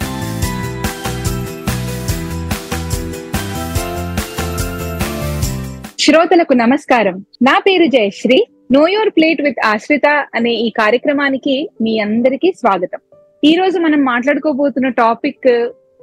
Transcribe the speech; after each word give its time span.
శ్రోతలకు 6.00 6.54
నమస్కారం. 6.54 7.26
నా 7.42 7.60
పేరు 7.60 7.86
Jayashree. 7.86 8.46
Know 8.72 8.88
your 8.88 9.10
plate 9.10 9.42
with 9.42 9.60
Ashrita 9.66 10.28
అనే 10.36 10.54
ఈ 10.54 10.70
కార్యక్రమానికి 10.70 11.70
మీ 11.82 12.00
అందరికీ 12.00 12.52
స్వాగతం. 12.52 13.00
ఈ 13.44 13.56
రోజు 13.56 13.80
మనం 13.80 14.06
మాట్లాడుకోబోతున్న 14.06 14.90
టాపిక్ 14.90 15.48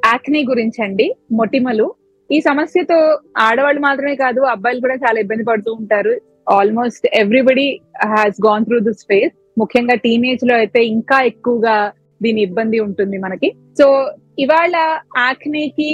యాక్నే 0.06 0.45
గురించి 0.45 0.84
అండి 0.84 1.16
మొటిమలు. 1.32 1.95
ఈ 2.32 2.41
సమస్యతో 2.41 3.20
ఆడవాళ్ళు 3.38 3.80
మాత్రమే 3.80 4.16
కాదు 4.16 4.41
అబ్బాయిలు 4.41 4.80
కూడా 4.80 4.95
చాలా 4.95 5.20
ఇబ్బంది 5.20 5.45
పడుతూ 5.45 5.73
ఉంటారు. 5.73 6.20
Almost 6.50 7.06
everybody 7.14 7.80
has 8.06 8.46
gone 8.46 8.64
through 8.64 8.78
this 8.78 9.05
phase 9.09 9.45
ముఖ్యంగా 9.59 9.95
టీనేజ్లో 9.95 10.55
అయితే 10.55 10.87
ఇంకా 10.87 11.23
ఎక్కువగా 11.23 11.92
దీని 12.23 12.41
ఇబ్బంది 12.42 12.78
ఉంటుంది 12.78 13.19
మనకి. 13.19 13.48
సో 13.78 14.10
ఇవాళ 14.38 14.74
యాక్నేకి 15.19 15.91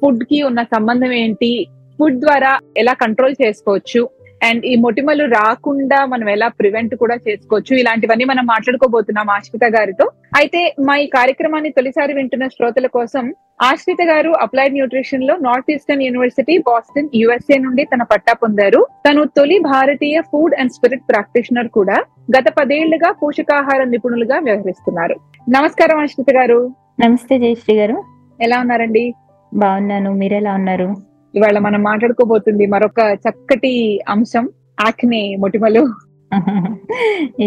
ఫుడ్కి 0.00 0.42
ఉన్న 0.42 0.62
సంబంధం 0.62 1.12
ఏంటి? 1.12 1.66
ఫుడ్ 1.98 2.20
ద్వారా 2.20 2.60
ఎలా 2.76 2.92
కంట్రోల్ 2.92 3.34
చేసుకోవచ్చు? 3.42 4.10
అండ్ 4.44 4.66
ఈ 4.66 4.74
మొటిమలు 4.76 5.24
రాకుండా 5.24 5.98
మనం 6.06 6.28
ఎలా 6.28 6.48
ప్రివెంట్ 6.48 6.94
కూడా 6.94 7.16
చేసుకోవచ్చు? 7.28 7.72
ఇలాంటివన్నీ 7.76 8.24
మనం 8.24 8.46
మాట్లాడుకోబోతున్నాం 8.46 9.30
ఆశ్రిత 9.30 9.64
గారితో. 9.76 10.10
అయితే 10.36 10.74
మా 10.80 10.96
ఈ 10.96 11.06
కార్యక్రమాన్ని 11.06 11.70
తొలిసారి 11.70 12.12
వింటున్న 12.14 12.46
శ్రోతల 12.46 12.86
కోసం 12.86 13.34
ఆశ్రిత 13.62 14.02
గారు 14.02 14.30
applied 14.30 14.74
న్యూట్రిషన్లో 14.74 15.36
North 15.36 15.72
Eastern 15.72 16.02
University 16.02 16.58
Boston 16.58 17.08
USA 17.14 17.58
నుండి 17.58 17.84
తన 17.84 18.02
పట్టా 18.02 18.32
పొందారు. 18.32 18.86
తను 19.08 19.24
తొలి 19.24 19.58
భారతీయ 19.58 20.20
ఫుడ్ 20.20 20.54
అండ్ 20.54 20.72
స్పిరిట్ 20.72 21.08
ప్రాక్టీషనర్ 21.10 21.68
కూడా 21.68 21.96
గత 22.36 22.44
పదేళ్ళుగా 22.60 23.12
పోషకాహార 23.12 23.84
నిపుణులుగా 23.84 24.38
వ్యవహరిస్తున్నారు. 24.38 25.16
నమస్కారం 25.50 25.98
ఆశ్రిత 26.02 26.36
గారు. 26.36 26.60
నమస్తే 27.00 27.38
జయశ్రీ 27.38 27.76
గారు. 27.78 27.96
ఎలా 28.40 28.60
ఉన్నారండి? 28.60 29.14
బాగున్నాను. 29.54 30.12
మీరు 30.12 30.34
ఎలా 30.34 30.54
ఉన్నారు? 30.54 30.88
ఇవాళ 31.36 31.58
మనం 31.66 31.80
మాట్లాడుకోబోతుంది 31.90 32.64
మరొక 32.74 33.00
చక్కటి 33.24 33.72
అంశం 34.14 34.44
ఆక్నే 34.88 35.22
మొటిమలు. 35.42 35.82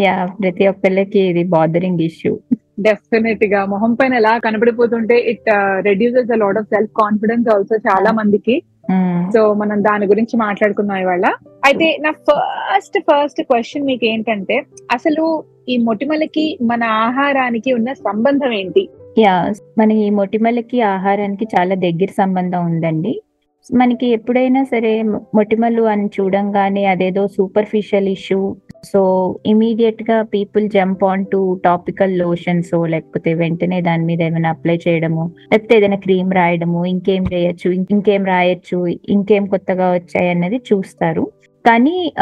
యా 0.03 0.15
ప్రతి 0.39 0.63
ఒక్కళ్ళకి 0.71 1.21
ఇది 1.31 1.43
బాదరింగ్ 1.55 2.01
ఇష్యూ 2.09 2.31
డెఫినెట్గా 2.85 3.61
మొహం 3.71 3.93
పైన 3.99 4.13
ఎలా 4.21 4.31
కనబడిపోతుంటే 4.45 5.15
it 5.31 5.47
reduces 5.87 6.31
a 6.35 6.37
lot 6.43 6.59
of 6.61 6.71
self 6.73 6.91
confidence 7.01 7.47
also 7.53 7.77
చాలా 7.87 8.11
మందికి. 8.19 8.55
సో 9.33 9.39
మనం 9.61 9.77
దాని 9.87 10.05
గురించి 10.11 10.35
మాట్లాడుకుందాం 10.43 10.99
ఇవాళ. 11.03 11.25
అయితే 11.67 11.87
నా 12.05 12.11
ఫస్ట్ 12.27 12.97
ఫస్ట్ 13.09 13.41
క్వశ్చన్ 13.49 13.87
మీకు 13.89 14.05
ఏంటంటే 14.11 14.57
అసలు 14.95 15.23
ఈ 15.73 15.77
మొటిమలకి 15.87 16.45
మన 16.71 16.83
ఆహారానికి 17.05 17.69
ఉన్న 17.77 17.89
సంబంధం 18.07 18.51
ఏంటి? 18.61 18.83
యా 19.23 19.35
మన 19.79 19.89
ఈ 20.05 20.09
మొటిమలకి 20.19 20.77
ఆహారానికి 20.95 21.47
చాలా 21.55 21.75
దగ్గర 21.85 22.11
సంబంధం 22.21 22.61
ఉందండి. 22.71 23.13
మనకి 23.71 24.07
ఎప్పుడైనా 24.07 24.63
సరే 24.63 25.03
మొటిమలు 25.35 25.81
అని 25.81 26.05
చూడంగానే 26.05 26.85
అదేదో 26.85 27.27
సూపర్ఫిషియల్ 27.27 28.07
ఇష్యూ 28.07 28.55
సో 28.93 29.01
ఇమీడియట్గా 29.45 30.21
people 30.21 30.69
jump 30.69 31.03
on 31.03 31.25
to 31.25 31.61
topical 31.65 32.17
lotions 32.17 32.73
లేకపోతే 32.87 33.33
వెంటనే 33.33 33.81
దాని 33.81 34.05
మీద 34.05 34.21
ఏమైనా 34.21 34.49
అప్లై 34.49 34.79
చేయడము 34.87 35.31
లేకపోతే 35.51 35.77
ఏదైనా 35.77 35.95
క్రీమ్ 35.95 36.31
రాయడము 36.31 36.85
ఇంకేం 36.85 37.23
చేయొచ్చు 37.33 37.71
ఇంకేం 37.71 38.25
రాయొచ్చు 38.25 38.87
ఇంకేం 39.09 39.45
కొత్తగా 39.45 39.91
వచ్చాయి 39.91 40.29
అన్నది 40.29 40.61
చూస్తారు. 40.73 41.31
కానీ 41.67 42.13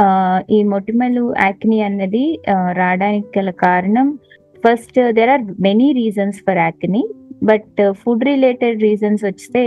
ఈ 0.52 0.64
మొటిమలు 0.64 1.36
యాక్ని 1.44 1.82
అన్నది 1.82 2.40
రావడానికి 2.50 3.40
గల 3.40 3.50
కారణం 3.50 4.20
first 4.66 5.00
there 5.12 5.30
are 5.30 5.44
many 5.62 5.92
reasons 5.92 6.40
for 6.48 6.58
acne 6.58 7.04
but 7.46 7.82
food 8.02 8.26
related 8.26 8.84
reasons 8.88 9.24
వస్తే 9.26 9.64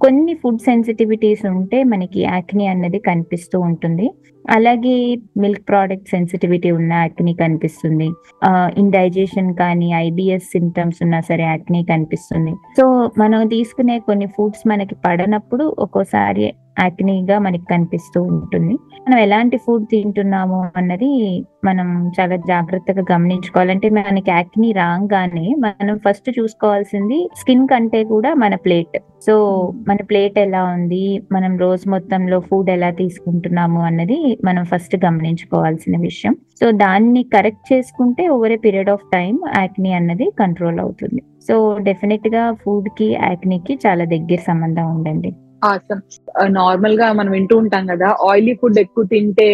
కొన్ని 0.00 0.34
ఫుడ్ 0.42 0.60
సెన్సిటివిటీస్ 0.60 1.44
ఉంటే 1.54 1.78
మనకి 1.92 2.20
యాక్ని 2.22 2.66
అన్నది 2.66 2.98
కనిపిస్తూ 3.08 3.56
ఉంటుంది. 3.60 4.06
అలాగే 4.50 4.94
మిల్క్ 5.42 5.64
ప్రోడక్ట్ 5.68 6.08
సెన్సిటివిటీ 6.08 6.70
ఉన్న 6.78 6.92
యాక్ని 7.02 7.32
కనిపిస్తుంది. 7.34 8.08
ఇండైజెషన్ 8.78 9.50
కానీ 9.54 9.88
ఐబిఎస్ 9.94 10.48
సిమ్టమ్స్ 10.54 11.00
ఉన్నా 11.02 11.20
సరే 11.20 11.44
యాక్ని 11.44 11.80
కనిపిస్తుంది. 11.84 12.52
సో 12.78 12.86
మనం 13.18 13.40
తీసుకునే 13.48 13.98
కొన్ని 14.08 14.28
ఫుడ్స్ 14.36 14.64
మనకి 14.68 14.96
పడనప్పుడు 15.06 15.66
ఒక్కోసారి 15.78 16.46
యాక్నీగా 16.78 17.38
మనకి 17.38 17.64
కనిపిస్తూ 17.70 18.22
ఉంటుంది. 18.22 18.74
మనం 19.08 19.18
ఎలాంటి 19.18 19.56
ఫుడ్ 19.56 19.86
తింటున్నాము 19.90 20.70
అన్నది 20.76 21.44
మనం 21.64 22.12
చాలా 22.20 22.36
జాగ్రత్తగా 22.36 23.02
గమనించుకోవాలంటే 23.12 23.90
మనకి 23.90 24.30
యాక్ని 24.30 24.72
రాగానే 24.72 25.56
మనం 25.58 25.98
ఫస్ట్ 25.98 26.40
చూసుకోవాల్సింది 26.40 27.28
స్కిన్ 27.36 27.68
కంటే 27.68 28.04
కూడా 28.04 28.34
మన 28.34 28.54
ప్లేట్ 28.54 28.98
సో 29.26 29.34
మన 29.88 29.96
ప్లేట్ 29.96 30.38
ఎలా 30.38 30.64
ఉంది? 30.64 31.22
మనం 31.32 31.58
రోజు 31.58 31.90
మొత్తంలో 31.90 32.40
ఫుడ్ 32.40 32.70
ఎలా 32.70 32.90
తీసుకుంటున్నాము 32.90 33.80
అన్నది 33.80 34.38
మనం 34.44 34.64
ఫస్ట్ 34.64 34.96
గమనించుకోవాల్సిన 35.04 36.00
విషయం. 36.00 36.36
సో 36.60 36.70
దాన్ని 36.70 37.22
కరెక్ట్ 37.22 37.72
చేసుకుంటే 37.72 38.28
over 38.28 38.52
a 38.52 38.56
period 38.56 38.90
of 38.90 39.04
time 39.12 39.38
acne 39.56 39.92
అన్నది 39.92 40.30
కంట్రోల్ 40.38 40.80
అవుతుంది. 40.80 41.22
సో 41.48 41.78
డెఫినెట్గా 41.78 42.52
ఫుడ్కి 42.52 43.18
యాక్నీకి 43.22 43.74
చాలా 43.86 44.04
దగ్గర 44.04 44.38
సంబంధం 44.46 44.96
ఉండండి 44.96 45.32
ఆసమ్ 45.62 46.02
నార్మల్ 46.58 46.94
uh, 46.94 47.00
గా 47.00 47.06
మనం 47.12 47.30
వింటూ 47.32 47.54
ఉంటాం 47.62 47.84
కదా 47.86 48.08
ఆయిలీ 48.28 48.54
ఫుడ్ 48.60 48.78
ఎక్కువ 48.78 49.04
తింటే 49.04 49.48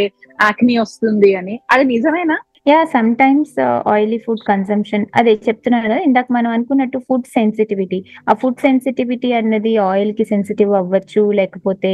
యాక్ని 0.46 0.74
వస్తుంది 0.78 1.30
అని. 1.34 1.54
అది 1.70 1.84
నిజమేనా? 1.84 2.36
Yeah 2.68 2.78
sometimes 3.20 3.56
oily 3.92 4.16
food 4.24 4.40
consumption 4.48 5.04
అదే 5.14 5.32
చెప్తున్నాను 5.46 5.84
కదా 5.86 5.96
ఇందాక 6.06 6.26
మనం 6.36 6.50
అనుకున్నట్టు 6.50 6.98
ఫుడ్ 7.08 7.26
సెన్సిటివిటీ 7.34 7.98
ఆ 8.30 8.32
ఫుడ్ 8.40 8.58
సెన్సిటివిటీ 8.64 9.32
అన్నది 9.32 9.72
ఆయిల్కి 9.90 10.24
సెన్సిటివ్ 10.24 10.72
అవ్వచ్చు 10.80 11.22
లేకపోతే 11.40 11.92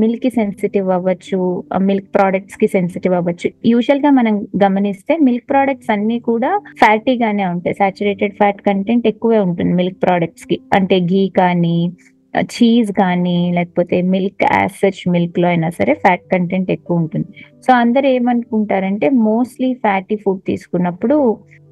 మిల్క్కి 0.00 0.30
సెన్సిటివ్ 0.30 0.90
అవ్వచ్చు 0.96 1.40
మిల్క్ 1.88 2.08
ప్రోడక్ట్స్కి 2.16 2.68
సెన్సిటివ్ 2.76 3.14
అవ్వచ్చు. 3.14 3.50
యూజువల్గా 3.72 4.10
మనం 4.10 4.36
గమనిస్తే 4.64 5.16
మిల్క్ 5.28 5.48
ప్రోడక్ట్స్ 5.52 5.90
అన్ని 5.96 6.18
కూడా 6.20 6.52
ఫ్యాటీగానే 6.82 7.46
ఉంటాయి. 7.54 7.76
సాచురేటెడ్ 7.82 8.36
ఫ్యాట్ 8.42 8.62
కంటెంట్ 8.68 9.08
ఎక్కువే 9.12 9.40
ఉంటుంది 9.48 9.74
మిల్క్ 9.82 10.00
ప్రోడక్ట్స్కి. 10.06 10.58
అంటే 10.78 10.98
ఘీ 11.10 11.24
కానీ 11.40 11.76
చీజ్ 12.34 12.90
కానీ 12.92 13.38
లేకపోతే 13.56 13.96
మిల్క్ 14.14 14.44
యాసెచ్ 14.52 15.02
మిల్క్లో 15.08 15.46
అయినా 15.48 15.68
సరే 15.78 15.92
ఫ్యాట్ 15.94 16.26
కంటెంట్ 16.32 16.70
ఎక్కువ 16.70 17.02
ఉంటుంది. 17.02 17.28
సో 17.64 17.70
అందరు 17.82 18.06
ఏమనుకుంటారంటే 18.06 19.08
మోస్ట్లీ 19.28 19.70
ఫ్యాటీ 19.84 20.16
ఫుడ్ 20.16 20.42
తీసుకున్నప్పుడు 20.46 21.16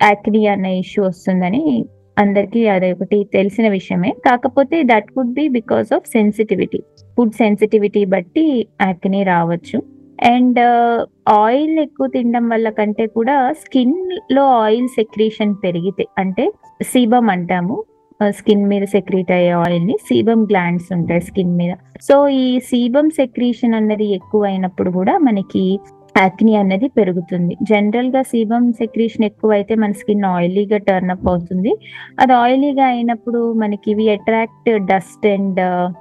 యాక్ని 0.00 0.42
అనే 0.46 0.72
ఇష్యూ 0.78 1.02
వస్తుందని 1.04 1.64
అందరికి 2.16 2.60
అది 2.68 2.88
ఒకటి 2.92 3.18
తెలిసిన 3.34 3.66
విషయమే. 3.68 4.10
కాకపోతే 4.26 4.76
that 4.92 5.10
would 5.16 5.34
be 5.40 5.46
because 5.48 5.90
of 5.96 6.06
sensitivity 6.06 6.80
food 7.16 7.36
sensitivity 7.42 8.04
బట్టి 8.14 8.46
యాక్ని 8.86 9.20
రావచ్చు. 9.24 9.78
అండ్ 10.32 10.60
ఆయిల్ 11.40 11.74
uh, 11.78 11.84
ఎక్కువ 11.86 12.06
తినడం 12.06 12.44
వల్ల 12.48 12.68
కంటే 12.70 13.04
కూడా 13.16 13.34
స్కిన్లో 13.62 14.44
ఆయిల్ 14.62 14.88
సెక్రీషన్ 14.88 15.52
పెరిగితే 15.64 16.04
అంటే 16.18 16.44
సీబం 16.82 17.26
అంటాము. 17.30 17.76
స్కిన్ 18.20 18.68
మీద 18.68 18.84
సెక్రీట్ 18.84 19.30
అయ్యే 19.30 19.50
ఆయిల్ని 19.50 19.96
సీబమ్ 20.08 20.44
గ్లాండ్స్ 20.46 20.88
ఉంటాయి 20.92 21.20
స్కిన్ 21.20 21.56
మీద. 21.56 21.72
సో 22.00 22.28
ఈ 22.28 22.46
సీబమ్ 22.70 23.10
సెక్రీషన్ 23.10 23.74
అన్నది 23.74 24.06
ఎక్కువ 24.18 24.44
అయినప్పుడు 24.44 24.90
కూడా 24.90 25.18
మనకి 25.18 25.64
యాక్ని 26.16 26.56
అనేది 26.56 26.88
పెరుగుతుంది. 26.88 27.54
జనరల్గా 27.62 28.22
సీబమ్ 28.22 28.68
సెక్రీషన్ 28.72 29.24
ఎక్కువ 29.24 29.50
అయితే 29.52 29.74
మన 29.74 29.92
స్కిన్ 29.92 30.24
ఆయిలీగా 30.24 30.76
టర్న్ 30.76 31.10
అప్ 31.10 31.28
అవుతుంది. 31.28 31.72
అది 32.18 32.32
ఆయిలీగా 32.32 32.86
అయినప్పుడు 32.86 33.52
మనకి 33.62 33.90
ఇవి 33.90 34.06
attract 34.10 34.70
dust 34.92 35.26
and 35.26 35.60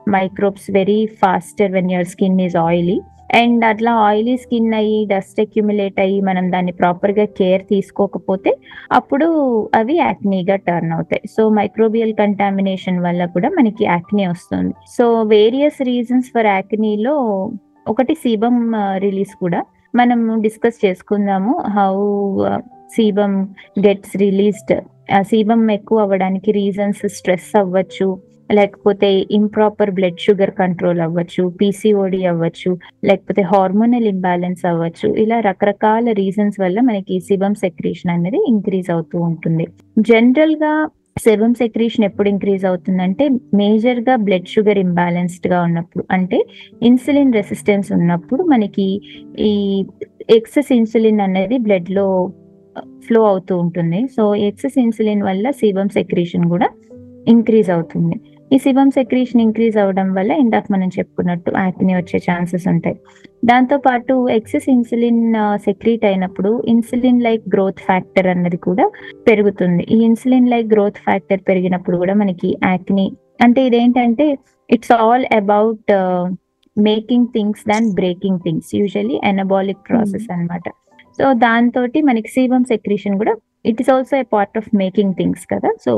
microbes 0.10 0.72
very 0.72 1.10
faster 1.24 1.72
when 1.72 1.92
your 1.92 2.10
skin 2.14 2.40
is 2.42 2.58
oily 2.68 2.98
and 3.34 3.66
అట్లా 3.66 3.92
ఆయిలీ 3.92 4.38
స్కిన్ 4.38 4.74
అయ్యి 4.74 5.06
డస్ట్ 5.06 5.40
అక్యుమిలేట్ 5.40 6.00
అయ్యి 6.00 6.22
మనం 6.22 6.52
దాన్ని 6.52 6.72
ప్రాపర్గా 6.72 7.26
కేర్ 7.26 7.64
తీసుకోకపోతే 7.64 8.58
అప్పుడు 8.92 9.28
అవి 9.76 9.96
యాక్నీగా 9.96 10.56
టర్న్ 10.56 10.92
అవుతాయి. 10.92 11.22
సో 11.38 11.50
మైక్రోబియల్ 11.50 12.14
కంటామినేషన్ 12.14 13.00
వల్ల 13.00 13.26
కూడా 13.26 13.50
మనకి 13.50 13.86
యాక్నీ 13.86 14.28
వస్తుంది. 14.28 14.74
సో 14.98 15.22
వేరియస్ 15.22 15.82
రీజన్స్ 15.82 16.28
ఫర్ 16.28 16.46
యాక్నీలో 16.46 17.52
ఒకటి 17.88 18.16
సీబమ్ 18.16 18.74
రిలీజ్ 18.98 19.36
కూడా 19.36 19.64
మనం 19.96 20.42
డిస్కస్ 20.42 20.86
చేసుకుందాము. 20.86 21.60
How 21.60 21.94
sebum 22.96 23.48
gets 23.80 24.18
released 24.18 24.82
sebum 25.22 25.72
ఎక్కువ 25.72 26.00
అవ్వడానికి 26.00 26.52
రీజన్స్ 26.52 27.10
స్ట్రెస్ 27.10 27.58
అవ్వచ్చు. 27.58 28.35
లేకపోతే 28.54 29.26
ఇంప్రాపర్ 29.32 29.92
బ్లడ్ 29.92 30.20
షుగర్ 30.20 30.52
కంట్రోల్ 30.52 31.00
అవ్వచ్చు 31.00 31.50
పీసీఓడి 31.62 32.26
అవ్వచ్చు 32.26 32.78
లేకపోతే 33.04 33.42
హార్మోనల్ 33.42 34.04
ఇంబ్యాలెన్స్ 34.04 34.66
అవ్వచ్చు. 34.66 35.16
ఇలా 35.16 35.40
రకరకాల 35.40 36.12
రీజన్స్ 36.12 36.62
వల్ల 36.62 36.82
మనకి 36.82 37.20
సిబమ్ 37.20 37.56
సెక్రీషన్ 37.56 38.12
అనేది 38.12 38.46
ఇంక్రీజ్ 38.48 38.92
అవుతూ 38.92 39.20
ఉంటుంది. 39.20 39.68
జనరల్గా 40.00 40.88
సెబమ్ 41.18 41.56
సెక్రీషన్ 41.56 42.06
ఎప్పుడు 42.06 42.30
ఇంక్రీజ్ 42.30 42.66
అవుతుందంటే 42.66 43.30
మేజర్గా 43.54 44.16
బ్లడ్ 44.16 44.48
షుగర్ 44.48 44.78
ఇంబ్యాలెన్స్డ్గా 44.78 45.62
ఉన్నప్పుడు 45.62 46.06
అంటే 46.12 46.46
ఇన్సులిన్ 46.84 47.34
రెసిస్టెన్స్ 47.34 47.92
ఉన్నప్పుడు 47.92 48.44
మనకి 48.44 49.02
ఈ 49.40 49.86
ఎక్సెస్ 50.30 50.74
ఇన్సులిన్ 50.74 51.22
అనేది 51.22 51.58
బ్లడ్లో 51.58 52.32
ఫ్లో 53.08 53.26
అవుతూ 53.26 53.58
ఉంటుంది. 53.58 54.08
సో 54.08 54.36
ఎక్సెస్ 54.36 54.80
ఇన్సులిన్ 54.80 55.24
వల్ల 55.24 55.52
సీబమ్ 55.52 55.90
సెక్రీషన్ 55.90 56.50
కూడా 56.50 56.70
ఇంక్రీజ్ 57.28 57.70
అవుతుంది. 57.70 58.22
ఈ 58.54 58.58
సిబమ్ 58.64 58.92
సెక్రీషన్ 58.98 59.42
ఇంక్రీజ్ 59.46 59.76
అవ్వడం 59.82 60.08
వల్ల 60.18 60.32
ఇందాక 60.42 60.66
మనం 60.74 60.90
చెప్పుకున్నట్టు 60.98 61.52
యాక్ని 61.64 61.94
వచ్చే 61.98 62.18
ఛాన్సెస్ 62.28 62.66
ఉంటాయి. 62.72 62.98
దాంతో 63.50 63.78
పాటు 63.86 64.14
ఎక్సెస్ 64.38 64.68
ఇన్సులిన్ 64.74 65.24
సెక్రీట్ 65.68 66.06
అయినప్పుడు 66.10 66.52
ఇన్సులిన్ 66.74 67.22
లైక్ 67.28 67.44
గ్రోత్ 67.54 67.82
ఫ్యాక్టర్ 67.88 68.28
అన్నది 68.34 68.60
కూడా 68.68 68.86
పెరుగుతుంది. 69.28 69.84
ఈ 69.96 69.98
ఇన్సులిన్ 70.10 70.50
లైక్ 70.54 70.68
గ్రోత్ 70.74 71.02
ఫ్యాక్టర్ 71.08 71.42
పెరిగినప్పుడు 71.50 72.00
కూడా 72.04 72.16
మనకి 72.22 72.52
యాక్ని 72.72 73.08
అంటే 73.46 73.62
ఇదేంటంటే 73.70 74.28
it's 74.70 74.94
all 75.00 75.26
about 75.40 75.92
making 76.78 77.28
things 77.36 77.66
than 77.72 77.90
breaking 78.00 78.40
things 78.46 78.72
usually 78.80 79.18
anabolic 79.32 79.84
process 79.90 80.28
అన్నమాట. 80.36 80.68
సో 81.18 81.26
దాంతో 81.46 81.82
మనకి 82.10 82.30
సీబమ్ 82.36 82.66
సెక్రీషన్ 82.74 83.18
కూడా 83.22 83.36
it 83.72 83.80
is 83.82 83.90
also 83.96 84.16
a 84.22 84.26
part 84.36 84.58
of 84.62 84.70
making 84.82 85.14
things 85.20 85.46
కదా. 85.54 85.70
సో 85.86 85.94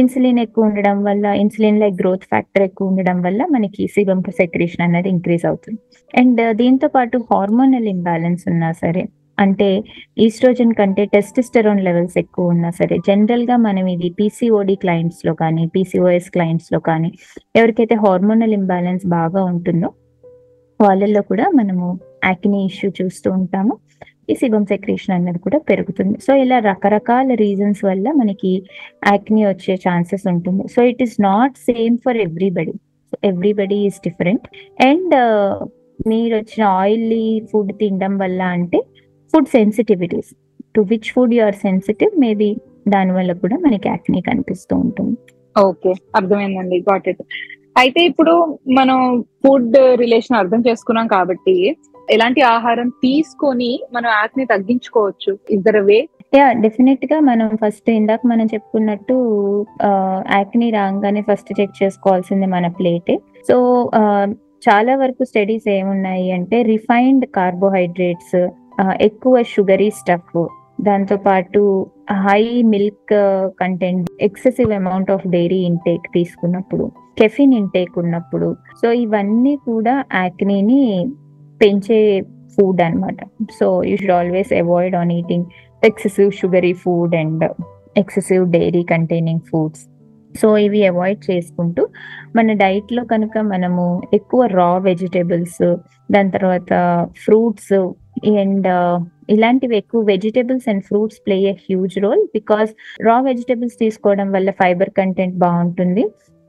ఇన్సులిన్ 0.00 0.40
ఎక్కువ 0.44 0.68
ఉండడం 0.68 0.98
వల్ల 1.08 1.26
ఇన్సులిన్ 1.42 1.80
లైక్ 1.82 1.96
గ్రోత్ 2.02 2.26
ఫ్యాక్టర్ 2.32 2.64
ఎక్కువ 2.68 2.90
ఉండడం 2.92 3.18
వల్ల 3.26 3.42
మనకి 3.56 3.84
సీబమ్ 3.96 4.22
సెక్రేషన్ 4.42 4.84
అనేది 4.88 5.10
ఇంక్రీజ్ 5.16 5.44
అవుతుంది. 5.50 5.78
అండ్ 6.14 6.40
uh, 6.46 6.52
దీంతో 6.62 6.88
పాటు 6.96 7.18
హార్మోనల్ 7.32 7.90
ఇంబ్యాలెన్స్ 7.96 8.44
ఉన్నా 8.52 8.70
సరే 8.82 9.04
అంటే 9.38 9.68
ఈస్ట్రోజన్ 10.24 10.72
కంటే 10.78 11.02
టెస్టిస్టెరోన్ 11.14 11.80
లెవెల్స్ 11.86 12.16
ఎక్కువ 12.22 12.52
ఉన్నా 12.54 12.70
సరే 12.78 12.96
జనరల్గా 13.08 13.56
మనం 13.66 13.86
ఇది 13.94 14.08
పీసీఓడి 14.18 14.76
క్లయింట్స్లో 14.82 15.32
కానీ 15.42 15.64
పీసీఓఎస్ 15.74 16.28
క్లయింట్స్లో 16.30 16.80
కానీ 16.88 17.10
ఎవరికైతే 17.58 17.96
హార్మోనల్ 18.04 18.54
ఇంబ్యాలెన్స్ 18.60 19.06
బాగా 19.18 19.42
ఉంటుందో 19.52 19.90
వాళ్ళల్లో 20.80 21.22
కూడా 21.30 21.46
మనము 21.58 21.88
యాక్ని 22.24 22.60
ఇష్యూ 22.64 22.88
చూస్తూ 23.00 23.28
ఉంటాము. 23.32 23.74
ఈ 24.30 24.34
సిబమ్ 24.40 24.66
సెక్రేషన్ 24.72 25.14
అనేది 25.16 25.40
కూడా 25.46 25.58
పెరుగుతుంది. 25.70 26.16
సో 26.26 26.32
ఇలా 26.44 26.58
రకరకాల 26.70 27.34
రీజన్స్ 27.44 27.80
వల్ల 27.88 28.06
మనకి 28.20 28.52
యాక్ని 29.12 29.42
వచ్చే 29.50 29.74
ఛాన్సెస్ 29.86 30.26
ఉంటుంది. 30.32 30.64
So 30.74 30.82
it 30.92 31.02
is 31.06 31.16
not 31.30 31.56
same 31.70 31.96
for 32.04 32.20
everybody 32.26 32.74
so 33.10 33.16
everybody 33.30 33.78
is 33.88 33.98
different 34.08 34.46
and 34.88 35.14
మీరు 36.12 36.34
వచ్చిన 36.40 36.62
ఆయిల్లీ 36.82 37.24
ఫుడ్ 37.50 37.72
తినడం 37.82 38.14
వల్ల 38.22 38.42
అంటే 38.56 38.78
food 39.34 39.50
sensitivities 39.58 40.30
to 40.76 40.80
which 40.92 41.10
food 41.16 41.34
you 41.36 41.42
are 41.48 41.58
sensitive 41.66 42.14
maybe 42.24 42.50
దాని 42.94 43.12
వల్ల 43.18 43.32
కూడా 43.42 43.56
మనకి 43.66 43.86
యాక్ని 43.92 44.20
కనిపిస్తూ 44.30 44.74
ఉంటుంది. 44.84 45.14
ఓకే 45.56 45.92
అర్థమైందండి. 46.18 46.78
గాట్ 46.88 47.06
ఇట్ 47.12 47.22
అయితే 47.80 48.00
ఇప్పుడు 48.10 48.32
మనం 48.78 48.98
ఫుడ్ 49.42 49.76
రిలేషన్ 50.02 50.36
అర్థం 50.40 50.60
చేసుకున్నాం 50.66 51.06
కాబట్టి 51.14 51.54
ఎలాంటి 52.10 52.40
ఆహారం 52.42 52.88
తీసుకొని 52.88 53.80
మనం 53.92 54.10
యాక్ని 54.10 54.44
తగ్గించుకోవచ్చు? 54.44 55.38
ఇద్దరు 55.50 55.80
వే 55.80 56.08
యా 56.34 56.52
డెఫినెట్గా 56.52 57.20
మనం 57.20 57.56
ఫస్ట్ 57.64 57.90
ఇందాక 57.90 58.20
మనం 58.26 58.46
చెప్పుకున్నట్టు 58.46 59.16
యాక్ని 60.32 60.70
రాగానే 60.70 61.20
ఫస్ట్ 61.20 61.60
చెక్ 61.60 61.82
చేసుకోవాల్సింది 61.82 62.46
మన 62.46 62.68
ప్లేటే 62.68 63.18
సో 63.48 63.90
చాలా 64.68 64.96
వరకు 64.96 65.24
స్టడీస్ 65.24 65.68
ఏమున్నాయి 65.68 66.32
అంటే 66.32 66.62
రిఫైన్డ్ 66.62 67.26
కార్బోహైడ్రేట్స్ 67.26 68.50
ఎక్కువ 69.00 69.42
షుగరీ 69.42 69.90
స్టఫ్ 69.90 70.48
దాంతో 70.80 71.16
పాటు 71.16 71.86
high 72.10 72.62
milk 72.62 73.14
content 73.60 74.10
excessive 74.20 74.72
amount 74.72 75.10
of 75.10 75.26
dairy 75.26 75.56
intake 75.56 76.06
తీసుకున్నప్పుడు 76.14 76.92
కెఫిన్ 77.18 77.54
ఇంటేక్ 77.54 77.98
ఉన్నప్పుడు. 77.98 78.56
సో 78.82 78.92
ఇవన్నీ 78.92 79.56
కూడా 79.56 80.04
యాక్నీని 80.14 81.10
పెంచే 81.60 82.20
ఫుడ్ 82.54 82.80
అనమాట 82.80 83.16
so 83.60 83.84
you 83.84 83.96
should 83.96 84.10
always 84.10 84.52
avoid 84.52 84.96
on 84.96 85.12
eating 85.12 85.44
excessive 85.84 86.30
sugary 86.32 86.72
food 86.72 87.14
and 87.14 87.44
excessive 87.96 88.50
dairy 88.50 88.82
containing 88.82 89.40
foods 89.40 89.82
so 90.34 90.58
ఇవి 90.58 90.86
అవాయిడ్ 90.86 91.30
చేసుకుంటూ 91.30 91.88
మన 92.36 92.52
డైట్లో 92.52 93.04
కనుక 93.04 93.38
మనము 93.38 94.02
ఎక్కువ 94.14 94.46
రా 94.46 94.76
వెజిటేబుల్స్ 94.78 95.76
దాని 96.12 96.30
తర్వాత 96.30 96.70
ఫ్రూట్స్ 97.24 97.74
అండ్ 98.40 98.68
ఇలాంటివి 99.30 99.76
ఎక్కువ 99.76 100.02
vegetables 100.04 100.68
and 100.68 100.84
fruits 100.84 101.20
play 101.26 101.36
a 101.36 101.52
huge 101.52 101.98
role 101.98 102.24
because 102.34 102.70
raw 103.06 103.20
vegetables 103.20 103.78
తీసుకోవడం 103.78 104.32
వల్ల 104.32 104.50
ఫైబర్ 104.50 104.90
కంటెంట్ 104.90 105.36
బాగుంటుంది. 105.36 106.04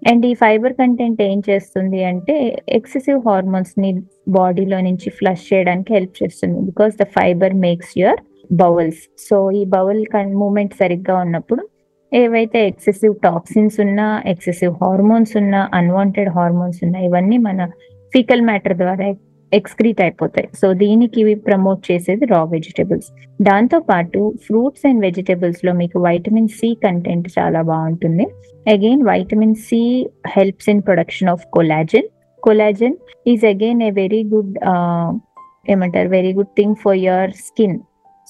అండ్ 0.06 0.26
ఈ 0.26 0.34
ఫైబర్ 0.34 0.74
కంటెంట్ 0.74 1.22
ఏం 1.22 1.40
చేస్తుంది 1.50 2.04
అంటే 2.04 2.36
ఎక్సెసివ్ 2.70 3.22
హార్మోన్స్ని 3.28 3.90
బాడీలో 4.30 4.80
నుంచి 4.80 5.10
ఫ్లష్ 5.10 5.54
చేయడానికి 5.54 5.94
హెల్ప్ 5.94 6.24
చేస్తుంది 6.24 6.60
because 6.66 6.94
the 7.00 7.08
fibre 7.20 7.56
makes 7.56 7.94
your 7.98 8.22
bowels 8.54 9.30
so 9.30 9.52
ఈ 9.52 9.66
బౌల్ 9.66 10.06
మూమెంట్ 10.34 10.74
సరిగ్గా 10.74 11.16
ఉన్నప్పుడు 11.20 11.64
ఏవైతే 12.14 12.68
ఎక్సెసివ్ 12.68 13.16
టాక్సిన్స్ 13.24 13.80
ఉన్నా 13.80 14.22
ఎక్సెసివ్ 14.26 14.74
హార్మోన్స్ 14.84 15.38
ఉన్నా 15.38 15.70
అన్వాంటెడ్ 15.74 16.30
హార్మోన్స్ 16.30 16.84
ఉన్నా 16.84 17.00
ఇవన్నీ 17.00 17.38
మన 17.38 17.66
ఫీకల్ 18.14 18.42
మ్యాటర్ 18.42 18.78
ద్వారా 18.78 19.08
ఎక్స్క్రీట్ 19.60 20.00
అయిపోతాయి. 20.06 20.48
సో 20.62 20.68
దీనికి 20.84 21.18
ఇవి 21.24 21.36
ప్రమోట్ 21.48 21.82
చేసేది 21.90 22.26
రా 22.34 22.42
వెజిటేబుల్స్ 22.56 23.10
దాంతో 23.48 23.80
పాటు 23.90 24.22
ఫ్రూట్స్ 24.46 24.86
అండ్ 24.90 25.02
వెజిటేబుల్స్లో 25.08 25.74
మీకు 25.82 25.98
వైటమిన్ 26.08 26.52
సి 26.58 26.70
కంటెంట్ 26.86 27.28
చాలా 27.38 27.62
బాగుంటుంది. 27.72 28.26
Again 28.76 29.04
vitamin 29.12 29.58
C 29.68 29.82
helps 30.36 30.70
in 30.74 30.84
production 30.88 31.32
of 31.34 31.44
collagen 31.58 32.08
collagen 32.44 32.96
is 33.34 33.46
again 33.54 33.82
a 33.90 33.92
very 34.02 34.22
good 34.34 34.56
ఏమంటారు? 35.74 36.10
Very 36.18 36.32
good 36.38 36.54
thing 36.60 36.76
for 36.84 36.98
your 37.08 37.32
skin 37.46 37.78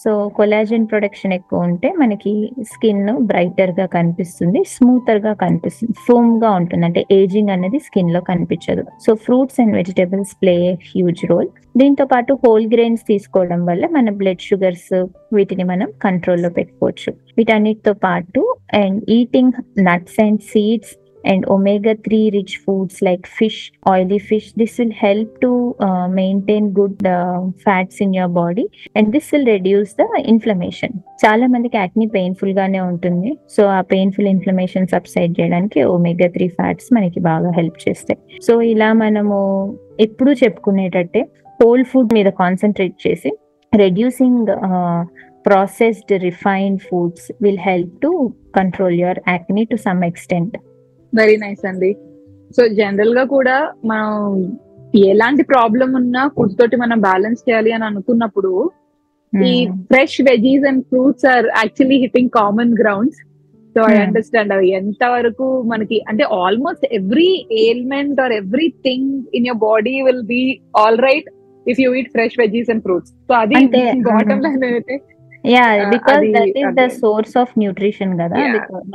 so 0.04 0.12
collagen 0.38 0.88
production 0.92 1.34
ఎక్కువ 1.38 1.68
ఉంటే 1.68 1.90
మనకి 2.02 2.34
స్కిన్ 2.72 3.06
బ్రైటర్గా 3.32 3.86
కనిపిస్తుంది 3.98 4.60
స్మూతర్గా 4.74 5.34
కనిపిస్తుంది 5.44 5.96
ఫోమ్గా 6.08 6.50
ఉంటుంది. 6.60 6.86
అంటే 6.86 7.02
ఏజింగ్ 7.20 7.52
అనేది 7.56 7.80
స్కిన్లో 7.88 8.22
కనిపించదు. 8.32 8.84
So 9.06 9.14
fruits 9.26 9.60
and 9.64 9.76
vegetables 9.80 10.34
play 10.42 10.56
huge 10.90 11.24
role. 11.32 11.50
దీంతో 11.78 12.06
పాటు 12.06 12.34
హోల్ 12.44 12.68
గ్రెయిన్స్ 12.74 13.04
తీసుకోవడం 13.12 13.62
వల్ల 13.66 13.86
మన 13.98 14.10
బ్లడ్ 14.20 14.46
షుగర్స్ 14.50 14.94
వీటిని 15.38 15.64
మనం 15.64 15.88
కంట్రోల్లో 16.04 16.50
పెట్టుకోవచ్చు. 16.50 17.12
వీటన్నిటితో 17.38 17.94
పాటు 18.06 18.42
and 18.84 19.00
eating 19.10 19.54
nuts 19.90 20.20
and 20.26 20.42
seeds 20.52 20.94
and 21.26 21.42
omega 21.48 21.94
3 21.98 22.20
rich 22.36 22.54
foods 22.64 22.96
like 23.02 23.24
fish 23.38 23.60
oily 23.86 24.20
fish 24.30 24.48
this 24.62 24.74
will 24.80 24.94
help 25.00 25.30
to 25.42 25.52
uh, 25.80 26.08
maintain 26.12 26.64
good 26.72 26.96
uh, 27.08 27.40
fats 27.66 27.96
in 28.00 28.12
your 28.14 28.28
body 28.40 28.66
and 28.96 29.14
this 29.14 29.32
will 29.32 29.46
reduce 29.46 29.94
the 29.94 30.08
inflammation. 30.34 30.92
చాలా 31.24 31.46
మందికి 31.48 31.78
acne 31.78 32.08
painful 32.08 32.54
గానే 32.54 32.80
ఉంటుంది. 32.92 33.30
So 33.56 33.62
ఆ 33.68 33.82
painful 33.94 34.28
inflammation 34.28 34.88
subside 34.88 35.34
చేయడానికి 35.40 35.80
omega 35.96 36.28
three 36.28 36.48
fats 36.48 36.90
మనకి 36.98 37.20
బాగా 37.30 37.52
help 37.52 37.80
చేస్తాయి. 37.86 38.20
So 38.48 38.56
ఇలా 38.74 38.90
మనము 39.04 39.38
ఎప్పుడు 40.00 40.32
చెప్పుకునేటట్టే 40.44 41.24
హోల్ 41.60 41.86
ఫుడ్ 41.92 42.14
మీద 42.14 42.30
కాన్సన్ట్రేట్ 42.44 42.96
చేసి 43.08 43.32
reducing 43.74 44.50
processed 45.46 46.14
refined 46.28 46.82
foods 46.82 47.26
will 47.42 47.64
help 47.70 47.94
to 48.02 48.12
control 48.56 48.96
your 49.02 49.20
acne 49.28 49.66
to 49.66 49.78
some 49.88 50.02
extent 50.04 50.56
very 51.16 51.36
nice 51.38 51.64
అండి. 51.70 51.92
సో 52.56 52.64
జనరల్గా 52.80 53.24
కూడా 53.34 53.58
మనం 53.86 54.12
ఎలాంటి 55.10 55.44
ప్రాబ్లం 55.54 55.90
ఉన్నా 56.00 56.22
ఫుడ్ 56.36 56.56
తోటి 56.60 56.76
మనం 56.78 56.98
బ్యాలెన్స్ 57.02 57.42
చేయాలి 57.48 57.72
అని 57.78 57.86
అనుకున్నప్పుడు 57.86 58.52
ఈ 59.34 59.54
fresh 59.90 60.18
veggies 60.28 60.66
and 60.70 60.84
fruits 60.90 61.26
are 61.34 61.48
actually 61.56 61.98
hitting 62.04 62.32
common 62.38 62.74
grounds 62.82 63.20
so 63.76 63.82
I 63.88 63.96
understand 64.04 64.54
అవి 64.56 64.68
ఎంత 64.80 65.04
వరకు 65.14 65.48
మనకి 65.72 65.98
అంటే 66.08 66.26
almost 66.40 66.86
every 67.00 67.32
ailment 67.60 68.20
or 68.26 68.34
everything 68.86 69.10
in 69.38 69.48
your 69.48 69.62
body 69.66 69.96
will 70.02 70.26
be 70.32 70.44
all 70.82 71.00
right 71.08 71.28
if 71.66 71.82
you 71.84 71.90
eat 72.00 72.10
fresh 72.16 72.38
veggies 72.44 72.70
and 72.74 72.84
fruits 72.84 73.12
so 73.28 73.36
అది 73.42 73.56
bottom 74.10 74.44
line 74.48 74.66
అయితే 74.70 74.98
yeah 75.54 75.66
because 75.94 76.24
that 76.36 76.58
is 76.62 76.74
the 76.80 76.84
source 77.02 77.36
of 77.42 77.52
nutrition 77.62 78.14
కదా. 78.22 78.38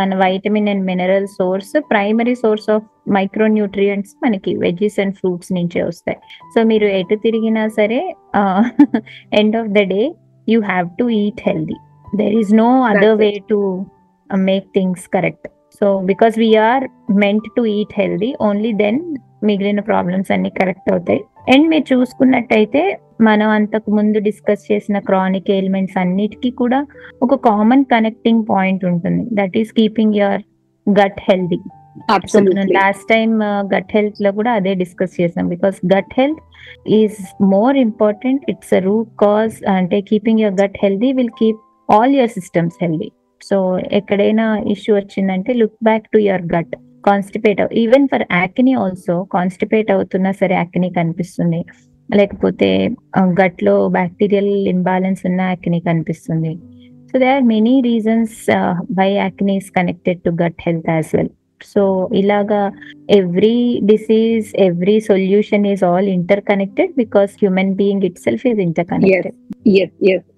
మన 0.01 0.17
vitamin 0.23 0.69
and 0.73 0.85
mineral 0.91 1.29
source 1.39 1.73
primary 1.93 2.35
source 2.43 2.69
of 2.75 2.87
micronutrients 3.59 4.13
మనకి 4.25 4.53
veggies 4.65 4.99
and 5.05 5.17
fruits 5.21 5.51
నుంచే 5.59 5.81
వస్తాయి. 5.91 6.19
So 6.55 6.59
మీరు 6.73 6.89
ఎటు 6.99 7.19
తిరిగినా 7.27 7.65
సరే 7.79 8.01
end 9.41 9.57
of 9.63 9.71
the 9.79 9.83
day 9.95 10.03
you 10.49 10.61
have 10.73 10.89
to 11.01 11.07
eat 11.23 11.43
healthy 11.49 11.79
there 12.21 12.37
is 12.43 12.53
no 12.65 12.69
other 12.91 13.17
way 13.25 13.33
to 13.53 13.59
make 14.31 14.69
things 14.79 15.07
correct 15.17 15.49
so 15.81 15.87
because 16.13 16.35
we are 16.45 16.85
meant 17.25 17.49
to 17.57 17.65
eat 17.79 17.97
healthy 18.01 18.31
only 18.49 18.73
then 18.85 19.01
మిగిలిన 19.49 19.81
problems 19.91 20.31
అన్ని 20.35 20.51
correct 20.59 20.89
అవుతాయి. 20.93 21.21
And 21.53 21.67
మీరు 21.73 21.87
చూసుకున్నట్టయితే 21.93 22.83
మనం 23.29 23.49
అంతకు 23.57 23.91
ముందు 23.97 24.19
discuss 24.27 24.65
చేసిన 24.71 24.97
chronic 25.09 25.51
elements 25.57 25.97
అన్నిటికీ 26.03 26.51
కూడా 26.61 26.79
ఒక 27.23 27.35
కామన్ 27.49 27.85
కనెక్టింగ్ 27.93 28.43
పాయింట్ 28.53 28.85
ఉంటుంది. 28.91 29.23
That 29.39 29.57
is 29.61 29.73
keeping 29.81 30.17
your 30.21 30.43
gut 30.87 31.21
healthy 31.29 31.61
so 32.33 32.39
మనం 32.41 32.69
లాస్ట్ 32.77 33.07
టైం 33.09 33.31
గట్ 33.73 33.91
హెల్త్లో 33.97 34.31
కూడా 34.33 34.51
అదే 34.59 34.73
డిస్కస్ 34.83 35.15
చేసాం. 35.21 35.45
Because 35.55 35.79
gut 35.95 36.13
health 36.19 36.43
is 36.99 37.19
more 37.55 37.77
important 37.87 38.45
it's 38.53 38.75
a 38.75 38.83
root 38.89 39.11
cause 39.25 39.57
అంటే 39.77 39.99
keeping 40.11 40.43
your 40.45 40.59
gut 40.63 40.79
healthy 40.85 41.11
will 41.19 41.35
keep 41.41 41.61
all 41.89 42.15
your 42.19 42.33
systems 42.39 42.79
healthy 42.83 43.11
so 43.41 43.57
ఎక్కడైనా 43.99 44.47
issue 44.75 44.93
వచ్చిందంటే 44.97 45.53
look 45.61 45.79
back 45.83 46.07
to 46.13 46.19
your 46.29 46.47
gut 46.55 46.75
constipate 47.09 47.61
even 47.83 48.07
for 48.13 48.25
acne 48.41 48.75
also 48.83 49.15
constipate 49.37 49.91
అవుతున్నా 49.97 50.33
సరే 50.41 50.55
యాక్ని 50.61 50.91
కనిపిస్తుంది. 50.99 51.61
లేకపోతే 52.09 52.71
గట్లో 53.41 53.75
bacterial 53.99 54.53
imbalance 54.75 55.23
ఉన్న 55.31 55.41
acne 55.53 55.81
కనిపిస్తుంది. 55.89 56.53
So 57.11 57.19
they 57.23 57.29
are 57.35 57.45
many 57.53 57.75
reasons 57.91 58.39
why 58.99 59.11
acne 59.25 59.55
is 59.61 59.71
connected 59.79 60.21
to 60.27 60.33
gut 60.43 60.59
health 60.67 60.91
as 60.95 61.13
well 61.17 61.31
so 61.71 61.83
ఇలాగా 62.21 62.61
every 63.17 63.57
disease 63.91 64.47
every 64.67 64.95
solution 65.09 65.65
is 65.73 65.83
all 65.89 66.09
interconnected 66.51 66.93
because 67.01 67.33
human 67.41 67.73
being 67.81 68.05
itself 68.27 68.45
is 68.51 68.61
interconnected 68.93 69.29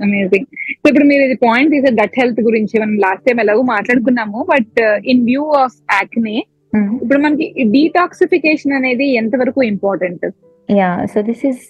amazing 0.07 0.49
so 0.81 0.87
ఇప్పుడు 0.90 1.07
మీరు 1.11 1.23
ఇది 1.28 1.37
point 1.47 1.71
తీసే 1.75 1.92
gut 2.00 2.19
health 2.21 2.40
గురించి. 2.49 2.75
మనం 2.83 2.97
last 3.04 3.25
time 3.28 3.40
ఎలాగో 3.45 3.62
మాట్లాడుకున్నాము 3.75 4.40
but 4.54 4.81
in 5.12 5.23
view 5.31 5.45
of 5.62 5.76
acne 5.99 6.37
ఇప్పుడు 6.73 7.19
మనకి 7.19 7.47
డీటాక్సిఫికేషన్ 7.64 8.73
అనేది 8.73 9.07
ఎంతవరకు 9.14 9.62
important 9.62 10.25
yeah 10.69 10.91
so 11.07 11.23
this 11.23 11.45
is 11.47 11.62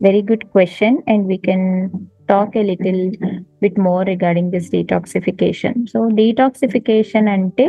very 0.00 0.22
good 0.22 0.44
question 0.44 0.98
and 1.08 1.26
we 1.26 1.36
can 1.36 1.66
talk 2.26 2.56
a 2.56 2.62
little 2.62 3.02
bit 3.62 3.78
more 3.78 4.04
regarding 4.08 4.50
this 4.50 4.70
detoxification 4.70 5.78
so 5.86 6.00
detoxification 6.08 7.28
అంటే 7.28 7.66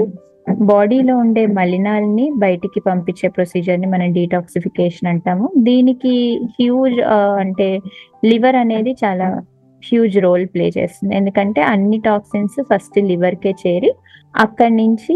బాడీలో 0.61 1.17
ఉండే 1.17 1.45
మలినాల్ని 1.57 2.31
బయటికి 2.37 2.79
పంపించే 2.79 3.27
ప్రొసీజర్ని 3.27 3.87
మనం 3.87 4.07
డీటాక్సిఫికేషన్ 4.13 5.09
అంటాము. 5.09 5.47
దీనికి 5.57 6.13
హ్యూజ్ 6.59 6.97
అంటే 7.39 7.67
లివర్ 8.25 8.55
అనేది 8.55 8.95
చాలా 9.03 9.27
హ్యూజ్ 9.87 10.17
రోల్ 10.25 10.45
ప్లే 10.53 10.65
చేస్తుంది. 10.77 11.13
ఎందుకంటే 11.19 11.61
అన్ని 11.73 11.99
టాక్సిన్స్ 12.09 12.57
ఫస్ట్ 12.71 12.97
లివర్కే 13.11 13.53
చేరి 13.63 13.91
అక్కడి 14.43 14.73
నుంచి 14.81 15.15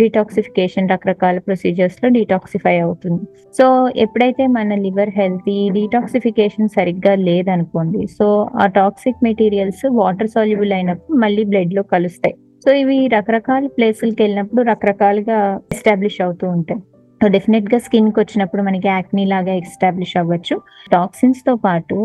డీటాక్సిఫికేషన్ 0.00 0.90
రకరకాల 0.92 1.36
ప్రొసీజర్స్లో 1.44 2.08
డీటాక్సిఫై 2.16 2.74
అవుతుంది. 2.86 3.22
సో 3.58 3.66
ఎప్పుడైతే 4.04 4.44
మన 4.56 4.74
లివర్ 4.86 5.12
హెల్త్ 5.18 5.48
ఈ 5.58 5.60
డీటాక్సిఫికేషన్ 5.76 6.74
సరిగ్గా 6.76 7.14
లేదనుకోండి 7.28 8.02
సో 8.16 8.26
ఆ 8.62 8.66
టాక్సిక్ 8.80 9.24
మెటీరియల్స్ 9.28 9.84
వాటర్ 10.00 10.32
సాల్యుబుల్ 10.34 10.74
అయినప్పుడు 10.78 11.18
మళ్ళీ 11.24 11.44
బ్లడ్లో 11.52 11.84
కలుస్తాయి. 11.94 12.36
సో 12.64 12.72
ఇవి 12.82 12.98
రకరకాల 13.16 13.66
ప్లేసులకి 13.76 14.20
వెళ్ళినప్పుడు 14.22 14.62
రకరకాలుగా 14.72 15.38
ఎస్టాబ్లిష్ 15.76 16.20
అవుతూ 16.26 16.46
ఉంటాయి. 16.56 16.80
సో 17.20 17.26
డెఫినెట్గా 17.34 17.78
స్కిన్కి 17.84 18.18
వచ్చినప్పుడు 18.20 18.62
మనకి 18.62 18.88
యాక్నీ 18.88 19.22
లాగా 19.32 19.52
ఎస్టాబ్లిష్ 19.62 20.14
అవ్వచ్చు. 20.20 20.56
టాక్సిన్స్తో 20.94 21.52
పాటు 21.64 21.96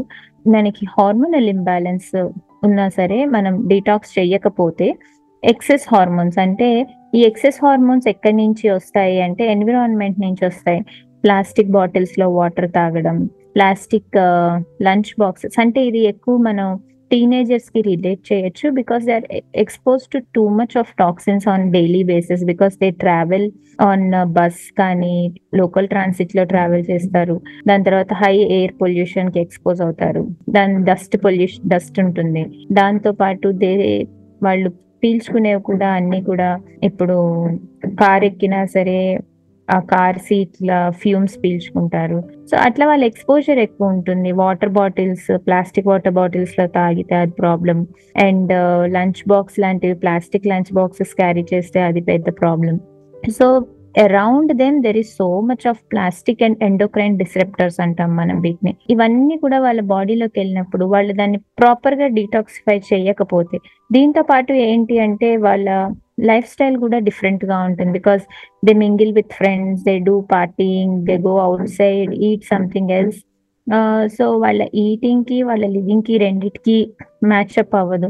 మనకి 0.48 0.86
హార్మోనల్ 0.86 1.50
ఇంబ్యాలెన్స్ 1.50 2.16
ఉన్నా 2.64 2.90
సరే 2.90 3.26
మనం 3.26 3.68
డీటాక్స్ 3.68 4.20
చేయకపోతే 4.20 4.96
ఎక్సెస్ 5.44 5.96
హార్మోన్స్ 5.96 6.38
అంటే 6.38 6.88
ఈ 7.16 7.24
ఎక్సెస్ 7.24 7.66
హార్మోన్స్ 7.66 8.08
ఎక్కడి 8.08 8.36
నుంచి 8.36 8.70
వస్తాయి 8.70 9.22
అంటే 9.22 9.52
ఎన్విరాన్మెంట్ 9.52 10.20
నుంచి 10.20 10.46
వస్తాయి. 10.46 10.82
ప్లాస్టిక్ 11.24 11.72
బాటిల్స్లో 11.72 12.30
వాటర్ 12.30 12.72
తాగడం 12.72 13.26
ప్లాస్టిక్ 13.26 14.18
లంచ్ 14.82 15.14
బాక్సెస్ 15.20 15.60
అంటే 15.60 15.86
ఇది 15.86 16.00
ఎక్కువ 16.00 16.38
మనం 16.38 16.80
టీనేజర్స్కి 17.12 17.82
రిలేట్ 17.82 18.34
చేయొచ్చు 18.34 18.70
because 18.70 19.06
they 19.06 19.14
are 19.14 19.28
expose 19.56 20.04
to 20.14 20.20
too 20.36 20.44
much 20.60 20.78
of 20.78 20.92
toxins 21.00 21.48
on 21.48 21.72
daily 21.72 22.04
basis 22.04 22.44
because 22.46 22.76
they 22.82 22.90
travel 23.04 23.52
on 23.82 24.06
bus 24.26 24.62
కానీ 24.78 25.16
లోకల్ 25.56 25.88
ట్రాన్సిట్లో 25.88 26.44
ట్రావెల్ 26.44 26.84
చేస్తారు. 26.92 27.42
దాని 27.68 27.84
తర్వాత 27.84 28.14
హై 28.14 28.36
ఎయిర్ 28.38 28.74
పొల్యూషన్కి 28.82 29.40
ఎక్స్పోజ్ 29.40 29.82
అవుతారు. 29.82 30.24
దాని 30.50 30.84
డస్ట్ 30.84 31.18
పొల్యూషన్ 31.18 31.70
డస్ట్ 31.70 32.00
ఉంటుంది. 32.00 32.46
దాంతో 32.72 33.12
పాటు 33.12 33.48
దే 33.64 33.74
వాళ్ళు 34.44 34.70
పీల్చుకునేవి 35.04 35.62
కూడా 35.62 35.88
అన్ని 35.90 36.22
కూడా 36.24 36.50
ఇప్పుడు 36.84 37.16
కార్ 38.02 38.24
ఎక్కినా 38.24 38.66
సరే 38.66 38.98
ఆ 39.72 39.80
కార్ 39.92 40.20
సీట్ల 40.20 40.72
ఫ్యూమ్స్ 41.02 41.36
పీల్చుకుంటారు. 41.44 42.20
సో 42.52 42.56
అట్లా 42.58 42.86
వాళ్ళ 42.88 43.04
ఎక్స్పోజర్ 43.04 43.60
ఎక్కువ 43.60 43.96
ఉంటుంది. 43.96 44.32
వాటర్ 44.44 44.70
బాటిల్స్ 44.70 45.28
ప్లాస్టిక్ 45.48 45.88
వాటర్ 45.88 46.14
బాటిల్స్లో 46.14 46.68
తాగితే 46.78 47.16
అది 47.16 47.36
ప్రాబ్లం 47.42 47.82
అండ్ 48.28 48.54
లంచ్ 48.94 49.22
బాక్స్ 49.28 49.60
లాంటివి 49.60 49.94
ప్లాస్టిక్ 49.94 50.50
లంచ్ 50.54 50.74
బాక్సెస్ 50.74 51.14
క్యారీ 51.16 51.46
చేస్తే 51.54 51.82
అది 51.82 52.02
పెద్ద 52.02 52.30
problem 52.42 52.78
so 53.32 53.48
around 53.98 54.52
them 54.54 54.76
there 54.84 54.98
is 54.98 55.10
so 55.18 55.26
much 55.42 55.66
of 55.68 55.80
plastic 55.92 56.44
and 56.44 56.60
endocrine 56.64 57.18
disruptors 57.18 57.80
అంటాం 57.80 58.12
మనం 58.16 58.38
వీటిని. 58.42 58.72
ఇవన్నీ 58.90 59.36
కూడా 59.38 59.58
వాళ్ళ 59.60 59.82
బాడీలోకి 59.94 60.40
వెళ్ళినప్పుడు 60.40 60.86
వాళ్ళు 60.86 61.14
దాన్ని 61.14 61.40
ప్రాపర్గా 61.60 62.08
డీటాక్సిఫై 62.18 62.78
చేయకపోతే 62.92 63.58
దీంతో 63.92 64.22
పాటు 64.22 64.54
ఏంటి 64.70 64.98
అంటే 65.00 65.30
వాళ్ళ 65.38 65.68
లైఫ్ 66.30 66.48
స్టైల్ 66.54 66.78
కూడా 66.78 67.00
డిఫరెంట్గా 67.00 67.58
ఉంటుంది. 67.68 67.92
Because 68.00 68.24
they 68.66 68.74
mingle 68.86 69.12
with 69.20 69.34
friends 69.40 69.84
they 69.90 69.96
do 70.10 70.16
partying 70.36 70.96
they 71.10 71.18
go 71.28 71.36
outside 71.80 72.14
eat 72.30 72.46
something 72.54 72.94
else 73.00 73.20
so 74.16 74.26
వాళ్ళ 74.44 74.62
ఈటింగ్కి 74.84 75.36
వాళ్ళ 75.44 75.66
లివింగ్కి 75.74 76.14
రెండిటికి 76.18 76.78
మ్యాచ్ 77.32 77.54
అప్ 77.62 77.76
అవ్వదు. 77.76 78.08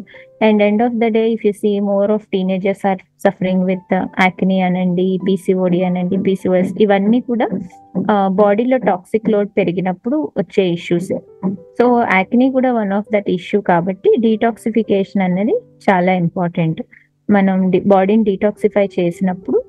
And 0.47 0.61
end 0.67 0.83
of 0.85 0.95
the 1.01 1.07
day 1.17 1.23
if 1.33 1.43
you 1.45 1.51
see 1.61 1.71
more 1.89 2.11
of 2.11 2.25
teenagers 2.33 2.83
are 2.91 3.01
suffering 3.25 3.65
with 3.69 3.93
acne 4.21 4.57
అనండి 4.67 5.07
PCOD 5.25 5.79
అనండి 5.83 6.17
PCOS 6.27 6.71
ఇవన్నీ 6.85 7.19
కూడా 7.29 7.47
బాడీలో 8.41 8.77
టాక్సిక్ 8.89 9.29
లోడ్ 9.29 9.51
పెరిగినప్పుడు 9.59 10.19
వచ్చే 10.37 10.65
ఇష్యూస్ 10.77 11.11
సో 11.79 11.85
యాక్ని 12.15 12.47
కూడా 12.51 12.71
వన్ 12.71 12.93
ఆఫ్ 12.99 13.11
దట్ 13.15 13.29
ఇష్యూ 13.29 13.59
కాబట్టి 13.71 14.09
డీటాక్సిఫికేషన్ 14.19 15.25
అనేది 15.27 15.55
చాలా 15.89 16.13
ఇంపార్టెంట్ 16.15 16.81
మనం 17.31 17.71
బాడీని 17.85 18.23
డీటాక్సిఫై 18.23 18.89
చేసినప్పుడు 18.99 19.63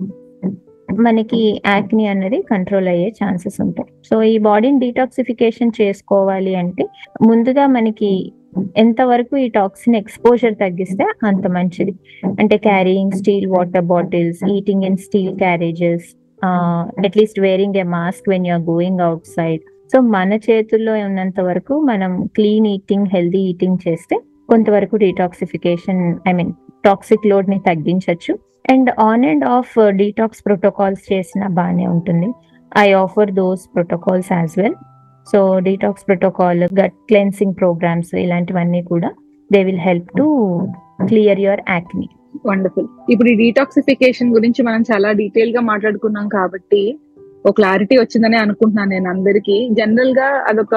మనకి 1.00 1.60
యాక్ని 1.66 2.06
అనేది 2.06 2.42
కంట్రోల్ 2.50 2.88
అయ్యే 2.88 3.08
ఛాన్సెస్ 3.08 3.60
ఉంటాయి. 3.60 3.88
సో 4.10 4.22
ఈ 4.22 4.38
బాడీని 4.38 4.78
డీటాక్సిఫికేషన్ 4.78 5.72
చేసుకోవాలి 5.80 6.54
అంటే 6.54 6.84
ముందుగా 7.22 7.66
మనకి 7.66 8.32
ఎంతవరకు 8.76 9.36
ఈ 9.36 9.48
టాక్సిన్ 9.48 9.96
ఎక్స్పోజర్ 9.96 10.54
తగ్గిస్తే 10.54 11.04
అంత 11.26 11.46
మంచిది. 11.46 11.94
అంటే 12.40 12.56
carrying 12.56 13.12
steel 13.12 13.46
water 13.46 13.84
bottles 13.84 14.50
eating 14.50 14.84
in 14.84 14.96
steel 14.96 15.38
carriages 15.38 16.16
at least 17.04 17.40
wearing 17.40 17.76
a 17.76 17.82
mask 17.82 18.28
when 18.28 18.46
you are 18.46 18.62
going 18.62 19.00
outside 19.26 19.60
so 19.92 20.00
మన 20.00 20.32
చేతుల్లో 20.32 20.92
ఉన్నంత 20.92 21.40
వరకు 21.40 21.80
మనం 21.80 22.26
క్లీన్ 22.26 22.66
ఈటింగ్ 22.66 23.06
హెల్దీ 23.14 23.38
ఈటింగ్ 23.38 23.78
చేస్తే 23.88 24.16
కొంతవరకు 24.48 24.96
డీటాక్సిఫికేషన్ 24.96 26.18
ఐ 26.28 26.32
మీన్ 26.32 26.52
టాక్సిక్ 26.84 27.26
లోడ్ని 27.26 27.58
తగ్గించవచ్చు 27.58 28.38
and 28.70 28.90
on 29.00 29.24
and 29.24 29.44
off 29.44 29.74
detox 29.88 30.42
protocols 30.46 31.12
చేసిన 31.12 31.46
బాగానే 31.46 31.86
ఉంటుంది. 31.86 32.28
I 32.78 32.92
offer 32.92 33.30
those 33.30 33.68
protocols 33.74 34.32
as 34.32 34.58
well 34.58 34.74
so 35.32 35.58
detox 35.58 36.04
protocol 36.08 36.62
gut 36.62 36.92
cleansing 37.08 37.54
programs 37.54 38.14
ఇలాంటివన్నీ 38.14 38.82
కూడా 38.82 39.10
they 39.52 39.64
will 39.64 39.78
help 39.78 40.10
to 40.18 40.26
clear 41.04 41.40
your 41.40 41.60
acne 41.68 42.08
wonderful 42.46 42.86
ఇప్పుడు 43.10 43.28
ఈ 43.28 43.34
డీటాక్సిఫికేషన్ 43.34 44.34
గురించి 44.34 44.62
మనం 44.62 44.82
చాలా 44.92 45.12
డీటెయిల్గా 45.12 45.60
మాట్లాడుకున్నాం 45.60 46.28
కాబట్టి 46.28 46.98
ఒక 47.46 47.54
క్లారిటీ 47.54 47.96
వచ్చిందని 47.96 48.36
అనుకుంటున్నాను 48.36 48.90
నేను 48.90 49.08
అందరికీ. 49.10 49.68
జనరల్గా 49.72 50.26
అదొక 50.48 50.74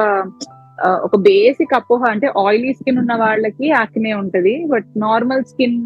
ఒక 0.83 1.15
బేసిక్ 1.15 1.73
అపోహ 1.73 2.03
అంటే 2.09 2.27
ఆయిలీ 2.37 2.73
స్కిన్ 2.73 2.97
ఉన్న 2.97 3.13
వాళ్ళకి 3.15 3.67
యాక్నే 3.67 4.13
ఉంటది 4.13 4.65
but 4.65 4.87
normal 4.97 5.43
skin 5.43 5.77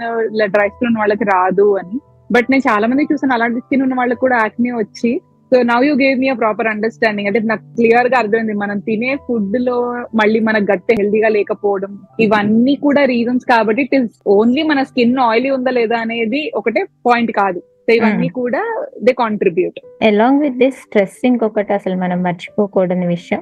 dry 0.53 0.67
skin 0.69 0.89
ఉన్న 0.89 0.99
వాళ్ళకి 0.99 1.23
రాదు 1.23 1.77
అని. 1.77 1.97
బట్ 2.31 2.45
నేను 2.51 2.63
చాలా 2.69 2.87
మంది 2.87 3.03
చూసాను 3.11 3.33
అలాంటి 3.33 3.59
స్కిన్ 3.59 3.81
ఉన్న 3.81 3.93
వాళ్ళకి 3.93 4.19
కూడా 4.19 4.37
యాక్నే 4.37 4.71
వచ్చి. 4.71 5.21
So 5.51 5.61
now 5.63 5.85
you 5.85 5.95
gave 5.95 6.19
me 6.19 6.29
a 6.29 6.33
proper 6.33 6.67
understanding 6.67 7.27
అంటే 7.27 7.39
నాకు 7.39 7.63
క్లియర్గా 7.75 8.17
అర్థమైంది 8.17 8.53
మనం 8.53 8.79
తినే 8.79 9.15
ఫుడ్లో 9.15 9.77
మళ్ళీ 10.15 10.39
మన 10.39 10.57
గట్టె 10.57 10.93
హెల్దీగా 10.99 11.27
లేకపోవడం. 11.27 11.99
ఇవన్నీ 12.19 12.75
కూడా 12.75 13.05
రీజన్స్ 13.05 13.45
కాబట్టి 13.45 13.81
ఇట్ 13.81 13.95
ఇస్ 13.95 14.11
ఓన్లీ 14.27 14.63
మన 14.63 14.83
స్కిన్ 14.83 15.17
ఆయిలీ 15.17 15.49
ఉందా 15.49 15.71
లేదా 15.71 15.97
అనేది 15.97 16.51
ఒకటే 16.55 16.83
పాయింట్ 17.05 17.31
కాదు. 17.31 17.61
సో 17.89 17.93
ఇవన్నీ 17.93 18.27
కూడా 18.27 18.61
they 19.03 19.11
contribute. 19.19 19.79
Along 20.07 20.41
with 20.41 20.57
this 20.57 20.81
stress 20.85 21.15
ఇంకొకటి 21.25 21.71
అసలు 21.73 21.95
మనం 21.95 22.19
మర్చిపోకూడని 22.23 23.07
విషయం. 23.07 23.41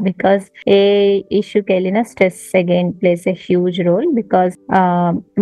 బికాస్ 0.00 0.44
ఏ 0.68 0.78
ఇష్యూకి 1.32 1.70
వెళ్ళినా 1.72 2.02
stress 2.02 2.42
again 2.56 2.90
plays 3.00 3.24
a 3.28 3.34
huge 3.46 3.78
role 3.86 4.06
because 4.14 4.54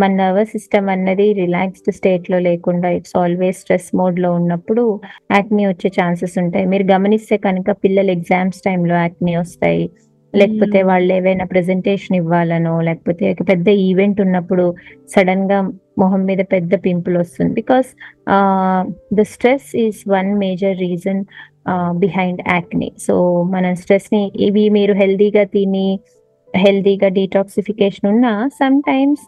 మన 0.01 0.11
నర్వస్ 0.21 0.51
సిస్టమ్ 0.51 0.89
అన్నది 0.95 1.27
రిలాక్స్డ్ 1.33 1.91
స్టేట్లో 1.95 2.39
లేకుండా 2.39 2.91
ఇట్స్ 2.99 3.17
ఆల్వేస్ 3.17 3.59
స్ట్రెస్ 3.59 3.91
మోడ్లో 3.97 4.31
ఉన్నప్పుడు 4.33 4.85
యాక్ని 5.33 5.67
వచ్చే 5.67 5.91
ఛాన్సెస్ 6.01 6.37
ఉంటాయి. 6.39 6.67
మీరు 6.67 6.87
గమనిస్తే 6.93 7.37
కనుక 7.47 7.71
పిల్లలు 7.85 8.11
ఎగ్జామ్స్ 8.11 8.61
టైంలో 8.67 8.97
యాక్ని 9.05 9.37
వస్తాయి. 9.37 9.85
లేకపోతే 10.37 10.83
వాళ్ళు 10.83 11.13
ఏవైనా 11.13 11.45
ప్రెజెంటేషన్ 11.45 12.17
ఇవ్వాలనో 12.17 12.81
లేకపోతే 12.81 13.35
పెద్ద 13.49 13.69
ఈవెంట్ 13.69 14.21
ఉన్నప్పుడు 14.21 14.75
సడన్గా 15.09 15.59
మొహం 15.99 16.25
మీద 16.25 16.39
పెద్ద 16.53 16.75
పింపుల్ 16.75 17.17
వస్తుంది. 17.17 17.55
Because 17.55 17.89
the 19.15 19.23
stress 19.23 19.77
is 19.77 20.01
one 20.09 20.39
major 20.39 20.77
reason 20.79 21.25
behind 21.99 22.43
acne 22.49 22.93
so 22.99 23.43
మన 23.43 23.73
స్ట్రెస్ని 23.75 24.33
ఇవి 24.37 24.69
మీరు 24.69 24.95
హెల్దీగా 24.95 25.45
తిని 25.45 25.89
హెల్దీగా 26.55 27.09
డీటాక్సిఫికేషన్ 27.09 28.11
ఉన్నా 28.11 28.49
సమ్ 28.49 28.83
టైమ్స్ 28.83 29.25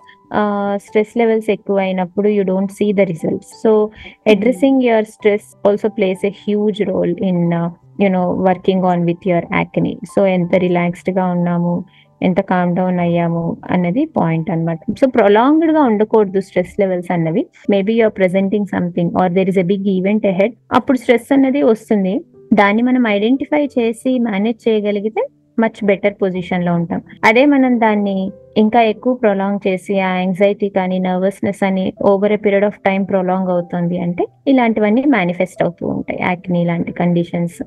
స్ట్రెస్ 0.77 1.17
లెవెల్స్ 1.17 1.51
ఎక్కువ 1.51 1.79
అయినప్పుడు 1.79 2.29
you 2.29 2.43
don't 2.43 2.73
see 2.73 2.93
the 2.93 3.01
results 3.01 3.63
so 3.63 3.91
addressing 4.27 4.83
your 4.83 5.05
stress 5.05 5.69
also 5.69 5.89
plays 5.89 6.27
a 6.27 6.29
huge 6.29 6.83
role 6.83 7.15
in 7.21 7.53
you know 8.01 8.31
working 8.31 8.85
on 8.85 9.05
with 9.05 9.29
your 9.29 9.45
acne 9.55 9.99
so 10.17 10.27
ఎంత 10.27 10.55
రిలాక్స్డ్గా 10.57 11.27
ఉన్నాము 11.27 11.85
ఎంత 12.23 12.41
కామ్ 12.41 12.77
డౌన్ 12.77 13.01
అయ్యాము 13.01 13.57
అన్నది 13.71 14.05
పాయింట్ 14.05 14.51
అనమాట 14.51 14.79
సో 15.01 15.07
ప్రొలాంగ్డ్గా 15.07 15.83
ఉండకూడదు 15.83 16.41
స్ట్రెస్ 16.41 16.81
లెవెల్స్ 16.81 17.13
అన్నవి. 17.13 17.47
Maybe 17.71 17.95
you are 17.95 18.17
presenting 18.17 18.67
something 18.67 19.11
or 19.23 19.33
there 19.33 19.49
is 19.49 19.59
a 19.59 19.63
big 19.63 19.87
event 19.87 20.27
ahead 20.27 20.55
అప్పుడు 20.73 20.99
స్ట్రెస్ 20.99 21.33
అన్నది 21.33 21.63
వస్తుంది. 21.63 22.21
దాన్ని 22.55 22.83
మనం 22.83 23.07
ఐడెంటిఫై 23.07 23.67
చేసి 23.79 24.19
మేనేజ్ 24.19 24.69
చేయగలిగితే 24.69 25.27
మచ్ 25.61 25.81
బెటర్ 25.85 26.15
పొజిషన్లో 26.23 26.73
ఉంటాం. 26.75 27.01
అదే 27.25 27.45
మనం 27.47 27.81
దాన్ని 27.81 28.17
ఇంకా 28.57 28.81
ఎక్కువ 28.83 29.15
ప్రొలాంగ్ 29.15 29.61
చేసి 29.67 30.01
ఆ 30.01 30.11
యాంగ్జైటీ 30.19 30.69
కానీ 30.69 30.99
నర్వస్నెస్ 30.99 31.63
అని 31.65 31.85
over 32.03 32.33
a 32.33 32.37
period 32.37 32.65
of 32.65 32.79
time 32.87 33.05
prolong 33.05 33.49
అవుతుంది 33.49 33.99
అంటే 33.99 34.25
ఇలాంటివన్నీ 34.49 35.05
మేనిఫెస్ట్ 35.17 35.63
అవుతూ 35.63 35.87
ఉంటాయి 35.87 36.21
యాక్ని 36.23 36.65
లాంటి 36.65 36.93
కండిషన్స్ 36.93 37.61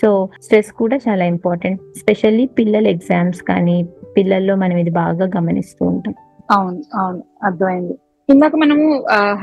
సో 0.00 0.28
స్ట్రెస్ 0.42 0.72
కూడా 0.72 0.96
చాలా 0.96 1.24
ఇంపార్టెంట్ 1.24 1.80
స్పెషల్లీ 1.98 2.46
పిల్లల 2.58 2.86
ఎగ్జామ్స్ 2.86 3.42
కానీ 3.42 3.76
పిల్లల్లో 4.16 4.56
మనం 4.56 4.76
ఇది 4.76 4.90
బాగా 4.90 5.26
గమనిస్తూ 5.36 5.82
ఉంటాం. 5.86 6.14
అవును 6.50 6.82
అవును 6.94 7.22
అర్థమైంది. 7.42 7.94
ఇందాక 8.28 8.56
మనము 8.56 8.86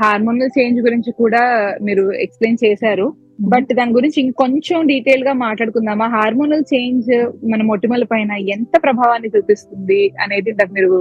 హార్మోనల్ 0.02 0.50
చేంజ్ 0.58 0.80
గురించి 0.80 1.10
కూడా 1.12 1.42
మీరు 1.82 2.04
ఎక్స్ప్లెయిన్ 2.24 2.58
చేశారు. 2.64 3.06
Mm-hmm. 3.38 3.52
బట్ 3.54 3.76
దాని 3.76 3.92
గురించి 3.92 4.18
ఇంకొంచెం 4.20 4.86
డీటెయిల్గా 4.86 5.32
మాట్లాడుకుందామా? 5.32 6.06
హార్మోనల్ 6.08 6.62
చేంజ్ 6.74 7.10
మన 7.44 7.62
మొటిమల 7.62 8.04
పైన 8.04 8.32
ఎంత 8.32 8.82
ప్రభావాన్ని 8.82 9.28
చూపిస్తుంది 9.28 10.12
అనేది 10.22 10.50
ఇందాక 10.50 10.70
మీరు 10.72 10.92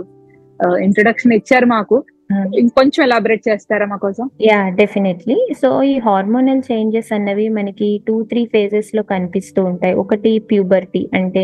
uh, 0.60 0.77
ఇంట్రొడక్షన్ 0.84 1.34
ఇచ్చారు 1.34 1.65
మాకు. 1.65 1.98
Hmm. 2.29 2.46
ఇంకొంచెం 2.60 3.01
ఎలాబరేట్ 3.05 3.41
చేస్తారా 3.48 3.86
మా 3.89 3.98
కోసం? 4.03 4.25
యా 4.48 4.60
డెఫినెట్లీ 4.79 5.36
సో 5.62 5.70
ఈ 5.89 5.96
హార్మోనల్ 6.05 6.62
చేంజెస్ 6.70 7.12
అన్నవి 7.17 7.46
మనకి 7.58 7.89
టూ 8.08 8.15
త్రీ 8.32 8.41
ఫేజెస్లో 8.53 9.01
కనిపిస్తూ 9.12 9.60
ఉంటాయి. 9.72 9.94
ఒకటి 10.03 10.32
ప్యూబర్టీ 10.51 11.01
అంటే 11.20 11.44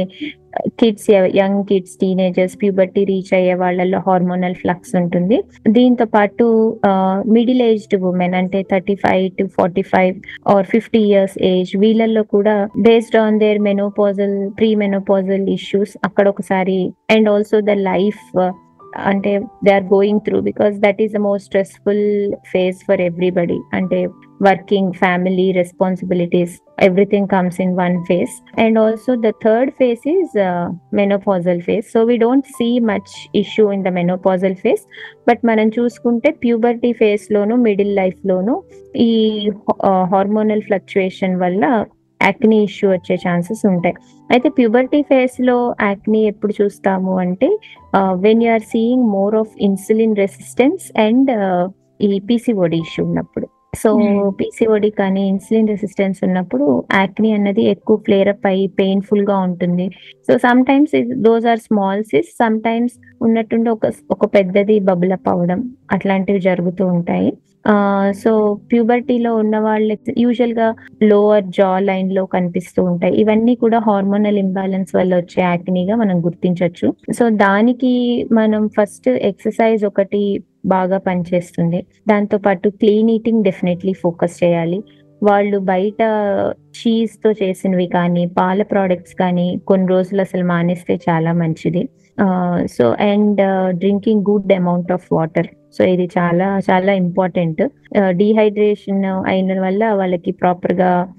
kids 0.80 1.10
young 1.40 1.62
kids 1.70 1.94
teenagers 2.02 2.56
puberty 2.62 3.04
reach 3.12 3.32
అయ్యే 3.38 3.54
వాళ్ళల్లో 3.62 4.00
హార్మోనల్ 4.08 4.58
ఫ్లక్స్ 4.64 4.94
ఉంటుంది. 5.02 5.38
దీంతో 5.78 6.08
పాటు 6.16 6.48
మిడిల్ 7.38 7.62
ఏజ్డ్ 7.70 7.96
ఉమెన్ 8.12 8.36
అంటే 8.42 8.62
thirty 8.74 8.96
five 9.06 9.28
to 9.38 9.46
forty 9.60 9.86
five 9.94 10.18
or 10.56 10.68
fifty 10.74 11.04
years 11.12 11.38
age 11.52 11.72
వీళ్ళల్లో 11.86 12.26
కూడా 12.36 12.56
based 12.88 13.20
on 13.24 13.40
their 13.46 13.62
menopausal 13.70 14.36
pre 14.60 14.72
menopausal 14.84 15.48
issues 15.60 15.96
అక్కడ 16.04 16.28
ఒకసారి 16.28 16.80
అండ్ 17.10 17.30
ఆల్సో 17.30 17.60
ద 17.72 17.78
లైఫ్ 17.84 18.26
అంటే 19.06 19.32
they 19.64 19.72
are 19.72 19.86
going 19.94 20.22
through 20.22 20.40
because 20.42 20.74
that 20.80 21.00
is 21.02 21.14
the 21.14 21.22
most 21.22 21.48
stressful 21.48 22.06
phase 22.52 22.80
for 22.86 23.02
everybody 23.02 23.60
అంటే 23.74 24.00
working 24.42 24.92
family 24.94 25.52
responsibilities 25.52 26.54
everything 26.82 27.28
comes 27.28 27.62
in 27.62 27.74
one 27.76 27.98
phase 28.04 28.36
and 28.60 28.78
also 28.80 29.12
the 29.16 29.32
third 29.44 29.72
phase 29.72 30.06
is 30.08 30.34
menopausal 30.94 31.62
phase 31.62 31.88
so 31.92 32.02
we 32.04 32.18
don't 32.18 32.48
see 32.58 32.70
much 32.92 33.14
issue 33.36 33.66
in 33.72 33.84
the 33.84 33.92
menopausal 33.94 34.56
phase 34.56 34.84
but 35.28 35.42
మనం 35.46 35.70
చూసుకుంటే 35.70 36.32
puberty 36.42 36.92
phase 36.94 37.26
లోను 37.32 37.58
middle 37.68 37.94
life 37.96 38.22
లోను 38.26 38.56
ఈ 39.00 39.12
hormonal 40.12 40.62
fluctuation 40.62 41.36
వల్ల 41.40 41.64
యాక్ని 42.28 42.58
issue 42.70 42.88
వచ్చే 42.96 43.16
chances 43.26 43.64
ఉంటాయి. 43.74 43.96
అయితే 44.34 44.48
puberty 44.58 45.00
ఫేస్లో 45.12 45.58
యాక్ని 45.88 46.22
ఎప్పుడు 46.32 46.54
చూస్తాము 46.60 47.14
అంటే 47.24 47.50
when 48.26 48.44
you 48.46 48.52
are 48.58 48.68
seeing 48.74 49.08
more 49.18 49.38
of 49.44 49.56
insulin 49.70 50.20
resistance 50.24 50.86
and 51.08 51.32
ఈ 52.10 52.12
పీసీఓడి 52.30 52.78
ఇష్యూ 52.86 53.02
ఉన్నప్పుడు. 53.10 53.48
సో 53.82 53.90
పీసీఓడి 54.40 54.90
కానీ 55.00 55.22
ఇన్సులిన్ 55.34 55.70
రెసిస్టెన్స్ 55.72 56.20
ఉన్నప్పుడు 56.28 56.66
యాక్ని 57.02 57.30
అన్నది 57.36 57.64
ఎక్కువ 57.74 57.98
ఫ్లేర్ 58.06 58.30
అప్ 58.32 58.48
అయ్యి 58.50 58.66
పెయిన్ఫుల్గా 58.80 59.38
ఉంటుంది. 59.48 59.86
So 60.28 60.32
sometimes 60.70 60.96
those 61.28 61.46
are 61.52 61.62
small 61.68 62.02
sys 62.12 62.32
some 62.42 62.58
times 62.68 62.96
ఉన్నట్టుండి 63.28 63.70
ఒక 63.76 63.92
ఒక 64.16 64.26
పెద్దది 64.36 64.78
బబుల్ 64.90 65.14
అప్ 65.18 65.30
అవడం 65.34 65.62
అట్లాంటివి 65.98 66.42
జరుగుతూ 66.50 66.86
ఉంటాయి. 66.96 67.30
సో 68.24 68.32
ప్యూబర్టీలో 68.72 69.36
ఉన్న 69.36 69.60
వాళ్ళు 69.60 69.98
యూజువల్గా 70.18 70.68
లోవర్ 71.04 71.44
జా 71.58 71.80
లైన్లో 71.80 72.26
కనిపిస్తూ 72.26 72.84
ఉంటాయి. 72.84 73.14
ఇవన్నీ 73.16 73.56
కూడా 73.56 73.80
హార్మోనల్ 73.80 74.38
ఇంబ్యాలెన్స్ 74.38 74.96
వల్ల 74.96 75.16
వచ్చే 75.16 75.44
యాక్నీగా 75.44 75.96
మనం 75.96 76.18
గుర్తించవచ్చు 76.26 76.88
సో 77.14 77.30
దానికి 77.30 77.94
మనం 78.32 78.68
ఫస్ట్ 78.68 79.10
ఎక్సర్సైజ్ 79.10 79.86
ఒకటి 79.86 80.24
బాగా 80.66 80.98
పనిచేస్తుంది. 80.98 81.86
దాంతో 82.08 82.38
పాటు 82.38 82.70
క్లీన్ 82.70 83.10
ఈటింగ్ 83.10 83.44
డెఫినెట్లీ 83.44 83.94
ఫోకస్ 83.94 84.44
చేయాలి. 84.44 84.80
వాళ్ళు 85.22 85.58
బయట 85.60 86.02
చీజ్తో 86.78 87.32
చేసినవి 87.32 87.88
కానీ 87.88 88.26
పాల 88.38 88.62
ప్రోడక్ట్స్ 88.64 89.16
కానీ 89.16 89.48
కొన్ని 89.68 89.88
రోజులు 89.88 90.22
అసలు 90.22 90.46
మానేస్తే 90.46 91.00
చాలా 91.10 91.34
మంచిది. 91.34 91.82
So 92.66 92.92
and 92.92 93.42
drinking 93.72 94.22
good 94.22 94.54
amount 94.54 94.92
of 94.92 95.14
water 95.14 95.48
so 95.78 95.84
ఇది 95.84 96.10
చాలా 96.18 96.60
చాలా 96.72 96.94
ఇంపార్టెంట్ 96.94 97.62
డీహైడ్రేషన్ 98.10 99.06
అయిన 99.06 99.62
వల్ల 99.62 99.94
వాళ్ళకి 99.94 100.32
ప్రాపర్గా 100.32 101.14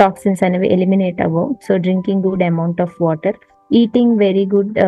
టాక్సిన్స్ 0.00 0.44
అనేవి 0.44 0.72
ఎలిమినేట్ 0.72 1.20
అవ్వవు. 1.20 1.56
So 1.68 1.76
drinking 1.76 2.22
good 2.22 2.42
amount 2.42 2.80
of 2.80 3.02
water 3.02 3.34
eating 3.72 4.18
very 4.18 4.46
good 4.46 4.78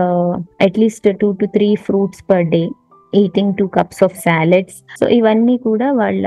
at least 0.61 1.09
two 1.21 1.33
to 1.33 1.47
three 1.47 1.75
fruits 1.75 2.25
per 2.31 2.45
day 2.45 2.71
eating 3.15 3.55
two 3.55 3.67
cups 3.67 4.05
of 4.05 4.17
salads 4.17 4.83
so 5.01 5.09
ఇవన్నీ 5.09 5.57
కూడా 5.57 5.93
వాళ్ళ 5.93 6.27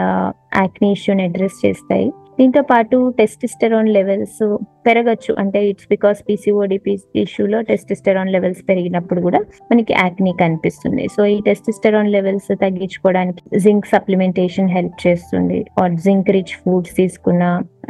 యాక్ని 0.56 1.22
అడ్రస్ 1.24 1.66
చేస్తాయి. 1.66 2.12
దీంతో 2.39 2.62
పాటు 2.71 2.98
టెస్టిస్టెరాన్ 3.19 3.89
లెవెల్స్ 3.98 4.39
పెరగచ్చు. 4.88 5.32
అంటే 5.41 5.60
ఇట్స్ 5.69 5.88
బికాస్ 5.93 6.19
పీసీఓడి 6.28 6.78
ఇష్యూలో 7.24 7.60
టెస్టిస్టెరాన్ 7.69 8.32
లెవెల్స్ 8.36 8.62
పెరిగినప్పుడు 8.69 9.21
కూడా 9.28 9.39
మనకి 9.71 9.93
యాక్ని 9.93 10.34
కనిపిస్తుంది. 10.41 11.06
సో 11.15 11.21
ఈ 11.36 11.38
టెస్టిస్టెరాన్ 11.50 12.12
లెవెల్స్ 12.17 12.50
తగ్గించుకోవడానికి 12.63 13.41
జింక్ 13.65 13.88
సప్లిమెంటేషన్ 13.93 14.69
హెల్ప్ 14.78 15.00
చేస్తుంది. 15.06 15.60
ఆర్ 15.84 15.95
జింక్ 16.06 16.30
రిచ్ 16.38 16.56
ఫుడ్స్ 16.63 16.95
తీసుకున్న 17.02 17.43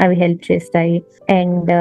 అవి 0.04 0.16
హెల్ప్ 0.24 0.44
చేస్తాయి. 0.52 0.98
And 1.40 1.72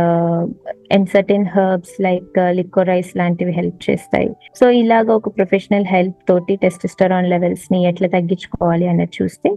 and 0.94 1.08
certain 1.14 1.48
herbs 1.54 1.94
like 2.06 2.36
liquorice 2.58 3.12
లాంటివి 3.20 3.52
హెల్ప్ 3.60 3.80
చేస్తాయి. 3.88 4.30
సో 4.58 4.66
ఇలాగ 4.82 5.06
ఒక 5.20 5.28
ప్రొఫెషనల్ 5.38 5.88
హెల్ప్ 5.94 6.18
తోటి 6.28 6.56
టెస్టిస్టరాన్ 6.66 7.32
లెవెల్స్ని 7.34 7.80
ఎట్లా 7.90 8.08
తగ్గించుకోవాలి 8.18 8.86
అన్నది 8.92 9.14
చూస్తే 9.20 9.50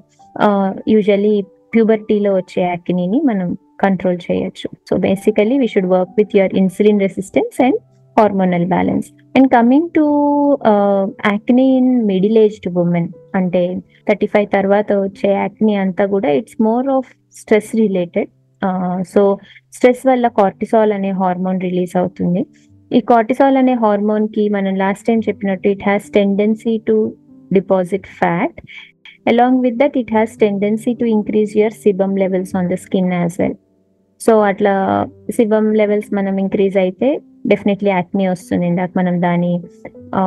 యూజువలీ 0.94 1.36
ప్యూబర్టీలో 1.74 2.32
వచ్చే 2.36 2.62
యాక్నీని 2.64 3.20
మనం 3.22 3.48
కంట్రోల్ 3.84 4.20
చేయొచ్చు. 4.28 4.68
So 4.90 4.94
basically 4.98 5.58
we 5.58 5.68
should 5.68 5.92
work 5.96 6.14
with 6.18 6.34
your 6.38 6.54
insulin 6.54 7.00
resistance 7.00 7.58
and 7.66 7.80
hormonal 8.18 8.66
balance 8.66 9.08
and 9.38 9.50
coming 9.52 9.90
to 9.96 10.06
acne 11.32 11.66
in 11.78 11.92
middle 12.06 12.38
aged 12.38 12.80
women 12.84 13.10
అంటే 13.36 13.62
థర్టీ 14.08 14.28
ఫైవ్ 14.28 14.48
తర్వాత 14.54 14.92
వచ్చే 14.94 15.30
యాక్నీ 15.34 15.76
అంతా 15.76 16.06
కూడా 16.06 16.32
it's 16.40 16.58
more 16.62 16.88
of 16.90 17.10
stress 17.42 17.72
related 17.76 18.32
so 19.14 19.22
stress 19.76 20.04
వల్ల 20.08 20.28
cortisol 20.40 20.94
అనే 20.94 21.12
hormone 21.12 21.60
release 21.62 21.94
అవుతుంది. 21.98 22.42
ఈ 22.92 23.00
cortisol 23.12 23.58
అనే 23.58 23.74
హార్మోన్కి 23.74 24.50
మనం 24.50 24.76
లాస్ట్ 24.76 25.06
టైం 25.08 25.20
చెప్పినట్టు 25.20 25.68
it 25.68 25.84
has 25.84 26.06
tendency 26.10 26.74
to 26.88 26.96
deposit 27.54 28.08
fat 28.20 28.58
along 29.28 29.62
with 29.62 29.78
that 29.78 29.98
it 29.98 30.12
has 30.12 30.34
tendency 30.38 30.94
to 30.94 31.06
increase 31.06 31.58
your 31.58 31.78
sebum 31.84 32.18
levels 32.18 32.56
on 32.56 32.70
the 32.70 32.74
skin 32.86 33.14
as 33.14 33.38
well 33.42 33.58
so 34.22 34.34
అట్లా 34.40 34.74
sebum 35.30 35.76
levels 35.76 36.10
మనం 36.14 36.36
increase 36.38 36.78
అయితే 36.78 37.22
definitely 37.48 37.90
acne 37.90 38.28
వస్తుంది. 38.28 38.66
ఇందాక 38.68 38.92
మనం 38.98 39.22
దాని 39.22 39.52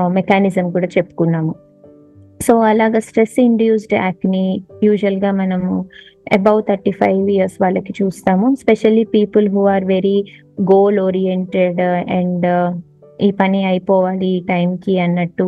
మెకానిజం 0.08 0.70
కూడా 0.70 0.88
చెప్పుకున్నాము. 0.98 1.54
సో 2.46 2.52
అలాగ 2.60 2.98
స్ట్రెస్ 2.98 3.40
ఇండ్యూస్డ్ 3.40 3.94
యాక్ని 3.94 4.44
యూజువల్గా 4.84 5.30
మనము 5.32 5.72
అబౌవ్ 6.32 6.60
థర్టీ 6.68 6.90
ఫైవ్ 6.90 7.30
ఇయర్స్ 7.30 7.56
వాళ్ళకి 7.62 7.92
చూస్తాము. 8.02 8.46
Specially 8.54 9.04
people 9.04 9.48
who 9.48 9.62
are 9.66 9.84
very 9.84 10.24
goal 10.72 10.98
oriented 11.00 11.80
and 12.10 12.46
ఈ 13.26 13.30
పని 13.40 13.60
అయిపోవాలి 13.70 14.28
ఈ 14.36 14.40
టైంకి 14.52 14.94
అన్నట్టు 15.06 15.46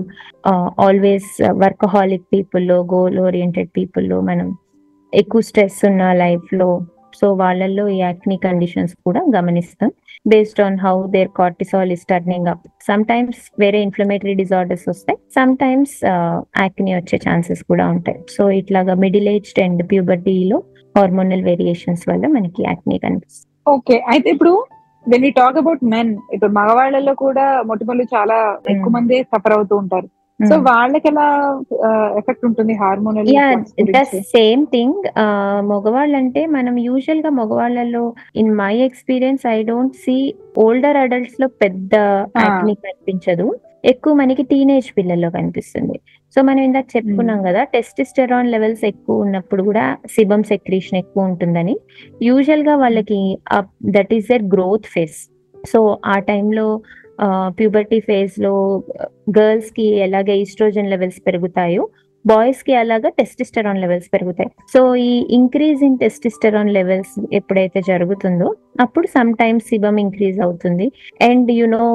ఆల్వేస్ 0.87 1.31
వర్కహాలిక్ 1.65 2.27
పీపుల్లో 2.35 2.79
గోల్ 2.95 3.19
ఓరియంటెడ్ 3.27 3.71
పీపుల్లో 3.79 4.19
మనం 4.31 4.49
ఎక్కువ 5.13 5.43
స్ట్రెస్ 5.49 5.81
ఉన్న 5.91 6.03
లైఫ్లో 6.25 6.69
సో 7.19 7.27
వాళ్ళల్లో 7.41 7.85
ఈ 7.95 7.97
యాక్ని 8.07 8.37
కండిషన్స్ 8.45 8.95
కూడా 9.07 9.21
గమనిస్తాం. 9.35 9.91
Based 10.31 10.61
on 10.67 10.79
how 10.85 10.95
their 11.15 11.31
cortisol 11.41 11.91
is 11.97 12.05
turning 12.11 12.49
up 12.53 12.65
sometimes 13.11 13.41
వేరే 13.63 13.79
ఇన్ఫ్లమేటరీ 13.87 14.35
డిజార్డర్స్ 14.43 14.87
వస్తాయి 14.93 15.19
సమ్ 15.37 15.53
టైమ్స్ 15.63 15.97
యాక్ని 16.63 16.93
వచ్చే 16.99 17.19
ఛాన్సెస్ 17.27 17.63
కూడా 17.71 17.87
ఉంటాయి. 17.95 18.19
సో 18.37 18.45
ఇట్లాగా 18.61 18.95
మిడిల్ 19.05 19.31
ఏజ్డ్ 19.35 19.61
అండ్ 19.67 19.83
ప్యూబర్టీలో 19.93 20.59
హార్మోనల్ 20.95 21.45
వేరియేషన్స్ 21.51 22.05
వల్ల 22.11 22.25
మనకి 22.37 22.63
యాక్ని 22.69 22.99
కనిపిస్తుంది. 23.07 23.49
ఓకే 23.67 23.97
అయితే 24.13 24.29
ఇప్పుడు 24.37 24.55
when 25.07 25.25
you 25.27 25.31
talk 25.37 25.59
about 25.59 25.85
men 25.93 26.11
ఇప్పుడు 26.35 26.53
మగవాళ్ళలో 26.53 27.15
కూడా 27.25 27.47
మొటిమలు 27.71 28.05
చాలా 28.15 28.39
ఎక్కువ 28.73 28.89
Hmm. 28.89 28.97
మంది 28.97 29.17
సఫర్ 29.33 29.55
అవుతూ 29.59 29.77
ఉంటారు. 29.77 30.09
సో 30.41 30.55
వాళ్ళకి 30.69 31.07
ఎలా 31.09 31.27
ఎఫెక్ట్ 32.21 32.45
ఉంటుంది 32.47 32.73
హార్మోనల్ 32.75 33.29
ద 33.97 34.01
సేమ్ 34.33 34.63
థింగ్ 34.73 35.03
మగవాళ్ళు 35.73 36.17
అంటే 36.17 36.43
మనం 36.47 36.75
యూజువల్గా 36.87 37.31
మగవాళ్ళలో 37.41 38.05
in 38.37 38.51
my 38.63 38.75
experience 38.87 39.45
I 39.47 39.59
don't 39.63 39.97
see 40.05 40.17
older 40.65 40.97
అడల్ట్స్లో 40.97 41.49
పెద్ద 41.63 41.93
యాక్ని 42.45 42.75
కనిపించదు. 42.87 43.47
ఎక్కువ 43.85 44.13
మనకి 44.21 44.43
టీనేజ్ 44.51 44.89
పిల్లల్లో 44.97 45.29
కనిపిస్తుంది. 45.31 45.97
సో 46.37 46.39
మనం 46.49 46.61
ఇందాక 46.69 46.87
చెప్పుకున్నాం 46.97 47.41
కదా 47.43 47.63
టెస్టిస్టెరాన్ 47.75 48.51
లెవెల్స్ 48.55 48.85
ఎక్కువ 48.91 49.25
ఉన్నప్పుడు 49.25 49.63
కూడా 49.69 49.85
సిబమ్ 50.15 50.45
సెక్రీషన్ 50.53 50.99
ఎక్కువ 50.99 51.31
ఉంటుందని. 51.31 51.75
యూజువల్గా 52.29 52.75
వాళ్ళకి 52.77 53.21
that 53.97 54.13
is 54.19 54.29
their 54.33 54.47
growth 54.55 54.89
phase 54.95 55.19
so 55.73 55.81
ఆ 56.15 56.17
టైంలో 56.31 56.67
ప్యూబర్టీ 57.59 57.99
ఫేజ్లో 58.01 58.55
గర్ల్స్కి 59.39 59.87
ఎలాగ 60.07 60.31
ఈస్ట్రోజన్ 60.45 60.91
లెవెల్స్ 60.93 61.21
పెరుగుతాయో 61.27 61.83
బాయ్స్కి 62.27 62.75
అలాగా 62.75 63.09
టెస్టిస్టరాన్ 63.19 63.81
లెవెల్స్ 63.81 64.09
పెరుగుతాయి. 64.15 64.51
సో 64.75 64.81
ఈ 64.95 65.13
ఇంక్రీజ్ 65.31 65.81
ఇన్ 65.85 65.99
టెస్టిస్టరాన్ 65.99 66.71
లెవెల్స్ 66.71 67.15
ఎప్పుడైతే 67.33 67.83
జరుగుతుందో 67.89 68.49
అప్పుడు 68.81 69.07
సమ్ 69.07 69.31
టైమ్స్ 69.35 69.67
సిబమ్ 69.67 69.99
ఇంక్రీజ్ 70.01 70.41
అవుతుంది 70.41 70.87
and 71.23 71.53
you know 71.53 71.87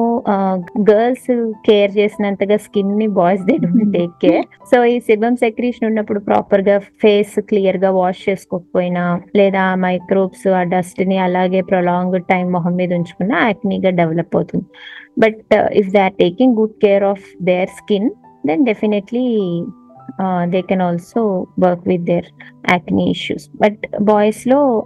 girls 0.90 1.30
care 1.66 1.92
చేసినంతగా 1.98 2.56
స్కిన్ని 2.56 3.06
boys 3.06 3.44
they 3.44 3.56
don't 3.56 3.92
take 3.92 4.14
care 4.24 4.44
so 4.70 4.84
ఈ 4.84 5.00
సిబమ్ 5.00 5.36
సెక్రీషన్ 5.36 5.88
ఉన్నప్పుడు 5.88 6.20
ప్రాపర్గా 6.20 6.78
ఫేస్ 6.78 7.34
క్లియర్గా 7.40 7.90
వాష్ 7.90 8.22
చేసుకోకపోయినా 8.28 9.20
లేదా 9.36 9.74
మైక్రోబ్స్ 9.74 10.46
ఆ 10.48 10.62
డస్ట్ని 10.62 11.18
అలాగే 11.18 11.60
ప్రొలాంగ్ 11.60 12.20
టైం 12.30 12.46
మొహం 12.52 12.76
మీద 12.76 12.92
ఉంచుకున్న 12.94 13.32
యాక్నీగా 13.42 13.90
డెవలప్ 13.90 14.36
అవుతుంది. 14.36 14.66
But 15.18 15.54
if 15.74 15.90
they 15.90 15.98
are 15.98 16.12
taking 16.12 16.56
good 16.56 16.78
care 16.82 17.04
of 17.04 17.26
their 17.42 17.68
skin 17.68 18.10
then 18.46 18.64
definitely 18.66 19.26
they 20.44 20.62
can 20.62 20.82
also 20.82 21.46
work 21.60 21.88
with 21.88 22.02
their 22.02 22.24
acne 22.70 23.10
issues 23.10 23.48
but 23.56 23.78
బాయ్స్లో 24.00 24.84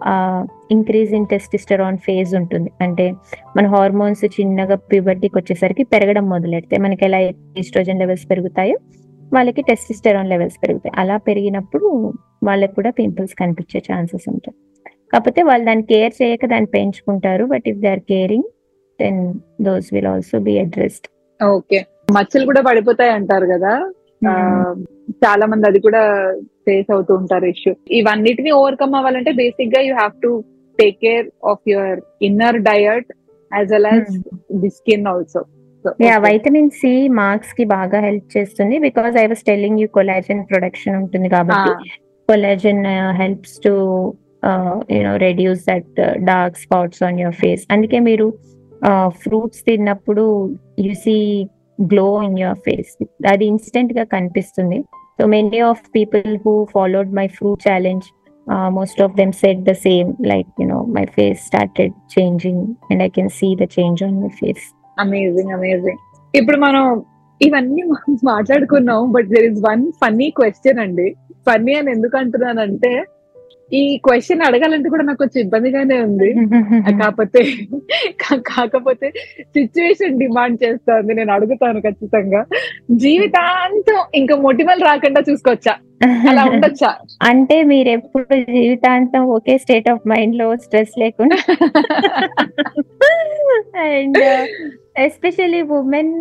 increase 0.71 1.15
in 1.15 1.27
testosterone 1.27 1.99
phase 1.99 2.35
ఉంటుంది. 2.35 2.71
అంటే 2.81 3.13
మన 3.57 3.67
హార్మోన్స్ 3.67 4.25
చిన్నగా 4.25 4.75
ప్యూబర్టీకి 4.75 5.39
వచ్చేసరికి 5.39 5.85
పెరగడం 5.85 6.29
మొదలెడితే 6.29 6.79
మనకి 6.79 7.05
ఎలా 7.05 7.21
ఈస్ట్రోజన్ 7.59 7.99
లెవెల్స్ 7.99 8.31
పెరుగుతాయో 8.31 8.79
వాళ్ళకి 9.35 9.63
టెస్టిస్టరాన్ 9.63 10.29
లెవెల్స్ 10.29 10.57
పెరుగుతాయి. 10.63 11.01
అలా 11.01 11.17
పెరిగినప్పుడు 11.17 12.13
వాళ్ళకి 12.45 12.75
కూడా 12.75 12.91
పింపుల్స్ 12.91 13.35
కనిపించే 13.35 13.83
ఛాన్సెస్ 13.93 14.29
ఉంటాయి. 14.29 14.55
కాకపోతే 15.13 15.43
వాళ్ళు 15.43 15.67
దాన్ని 15.67 15.85
కేర్ 15.85 16.13
చేయక 16.23 16.47
దాన్ని 16.47 16.67
పెంచుకుంటారు. 16.67 17.45
But 17.45 17.63
if 17.67 17.79
they 17.79 17.89
are 17.89 18.01
caring 18.01 18.45
then 19.01 19.35
those 19.61 19.89
will 19.93 20.07
also 20.07 20.39
be 20.39 20.59
addressed 20.59 21.09
okay. 21.45 21.87
మచ్చలు 22.13 22.45
కూడా 22.45 22.63
పడిపోతాయి 22.63 23.11
అంటారు 23.11 23.47
కదా? 23.47 23.93
చాలా 25.23 25.45
మంది 25.47 25.65
అది 25.67 25.79
కూడా 25.79 26.03
ఫేస్ 26.67 26.91
అవుతూ 26.91 27.13
ఉంటారు 27.15 27.47
ఇష్యూ 27.47 27.73
ఇవన్నిటిని 28.01 28.51
ఓవర్కమ్ 28.53 28.95
అవ్వాలంటే 28.95 29.33
బేసిక్గా 29.33 29.81
you 29.81 29.95
have 29.95 30.15
to 30.23 30.31
take 30.79 30.99
care 30.99 31.27
of 31.45 31.65
your 31.69 31.99
inner 32.23 32.59
diet 32.69 33.11
as 33.51 33.73
well 33.73 33.91
as 33.93 34.13
the 34.63 34.71
skin 34.71 35.07
also 35.07 35.43
yeah 36.05 36.17
vitamin 36.25 36.73
C 36.81 36.93
మార్క్స్కి 37.19 37.65
బాగా 37.73 37.99
హెల్ప్ 38.01 38.29
చేస్తుంది 38.37 38.77
because 38.79 39.15
I 39.17 39.27
was 39.27 39.45
telling 39.45 39.81
you 39.83 39.89
collagen 39.95 40.43
production 40.51 40.97
ఉంటుంది 40.97 41.29
కాబట్టి 41.29 41.73
collagen 42.29 42.85
helps 43.21 43.57
to 43.61 43.73
you know 44.91 45.15
reduce 45.25 45.65
that 45.67 45.99
dark 46.25 46.57
spots 46.57 47.03
on 47.03 47.19
your 47.21 47.37
face 47.43 47.65
అందుకే 47.71 47.99
మీరు 48.01 48.27
fruits 49.23 49.63
తిన్నప్పుడు 49.65 50.25
you 50.79 50.95
see 51.03 51.17
glow 51.83 52.23
in 52.23 52.39
your 52.39 52.59
face 52.59 52.93
అది 53.27 53.45
ఇన్స్టెంట్గా 53.45 54.05
కనిపిస్తుంది 54.05 54.79
so 55.21 55.27
many 55.27 55.59
of 55.59 55.83
people 55.95 56.39
who 56.47 56.67
followed 56.75 57.15
my 57.15 57.27
fruit 57.27 57.69
challenge 57.69 58.05
most 58.69 59.03
of 59.03 59.15
them 59.15 59.33
set 59.33 59.61
the 59.61 59.73
same 59.73 60.15
like 60.27 60.49
you 60.61 60.67
know 60.67 60.81
my 60.83 61.05
face 61.05 61.41
started 61.47 61.93
changing 62.19 62.67
and 62.91 63.03
I 63.03 63.09
can 63.09 63.29
see 63.29 63.57
the 63.57 63.63
change 63.63 64.03
on 64.03 64.23
my 64.23 64.29
face 64.29 64.75
amazing 64.99 65.51
amazing 65.51 66.01
ఇప్పుడు 66.35 66.57
మనం 66.57 67.05
ఇవన్నీ 67.43 67.83
మనం 67.83 68.19
మాట్లాడుకున్నాం 68.25 69.13
but 69.13 69.29
there 69.29 69.45
is 69.45 69.61
one 69.61 69.93
funny 69.93 70.31
question 70.31 70.79
అండి. 70.79 71.15
Funny 71.51 71.75
అని 71.75 71.91
ఎందుకు 71.91 72.17
అంటున్నానంటే 72.17 73.05
ఈ 73.73 73.97
క్వశ్చన్ 73.97 74.43
అడగాలంటే 74.43 74.89
కూడా 74.89 75.05
నాకు 75.05 75.19
కొంచెం 75.19 75.41
ఇబ్బందిగానే 75.43 75.99
ఉంది. 76.01 76.29
కాకపోతే 77.03 77.43
కాకపోతే 78.51 79.09
సిచ్యువేషన్ 79.55 80.19
డిమాండ్ 80.19 80.59
చేస్తుంది 80.65 81.15
నేను 81.15 81.33
అడుగుతాను 81.33 81.81
ఖచ్చితంగా. 81.81 82.43
జీవితాంతం 82.97 84.01
ఇంకా 84.15 84.37
మొటిమలు 84.37 84.85
రాకుండా 84.85 85.23
చూసుకోవచ్చా? 85.31 85.75
అలా 86.29 86.45
ఉండొచ్చా? 86.45 86.91
అంటే 87.31 87.63
మీరు 87.63 87.89
ఎప్పుడు 87.89 88.37
జీవితాంతం 88.51 89.25
ఒకే 89.29 89.59
స్టేట్ 89.59 89.89
ఆఫ్ 89.89 90.07
మైండ్లో 90.09 90.57
స్ట్రెస్ 90.57 90.95
లేకుండా? 90.99 91.39
And 93.87 94.19
especially 94.99 95.63
women 95.77 96.15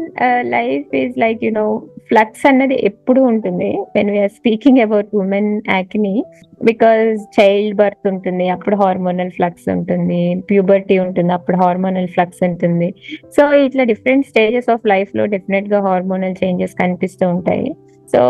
life 0.50 0.96
is 0.96 1.18
like 1.18 1.42
you 1.44 1.52
know 1.52 1.68
flux 2.12 2.43
అన్నది 2.50 2.78
ఎప్పుడు 2.89 3.19
ఉంటుంది 3.32 3.69
when 3.95 4.10
we are 4.13 4.34
speaking 4.38 4.82
about 4.86 5.12
women 5.21 5.52
acne 5.69 6.13
because 6.62 7.06
child 7.38 7.76
birth 7.82 8.08
ఉంటుంది 8.12 8.47
అప్పుడు 8.56 8.76
హార్మోనల్ 8.82 9.32
ఫ్లక్స్ 9.38 9.67
ఉంటుంది 9.76 10.21
ప్యూబర్టీ 10.50 10.97
ఉంటుంది 11.06 11.34
అప్పుడు 11.38 11.58
హార్మోనల్ 11.63 12.10
ఫ్లక్స్ 12.15 12.41
ఉంటుంది. 12.50 12.89
సో 13.38 13.43
ఇట్లా 13.67 13.86
డిఫరెంట్ 13.91 14.28
స్టేజెస్ 14.32 14.69
ఆఫ్ 14.76 14.89
లైఫ్లో 14.93 15.26
డెఫినెట్గా 15.36 15.82
హార్మోనల్ 15.88 16.36
చేంజెస్ 16.43 16.76
కనిపిస్తూ 16.84 17.28
ఉంటాయి. 17.36 17.69
So 18.10 18.21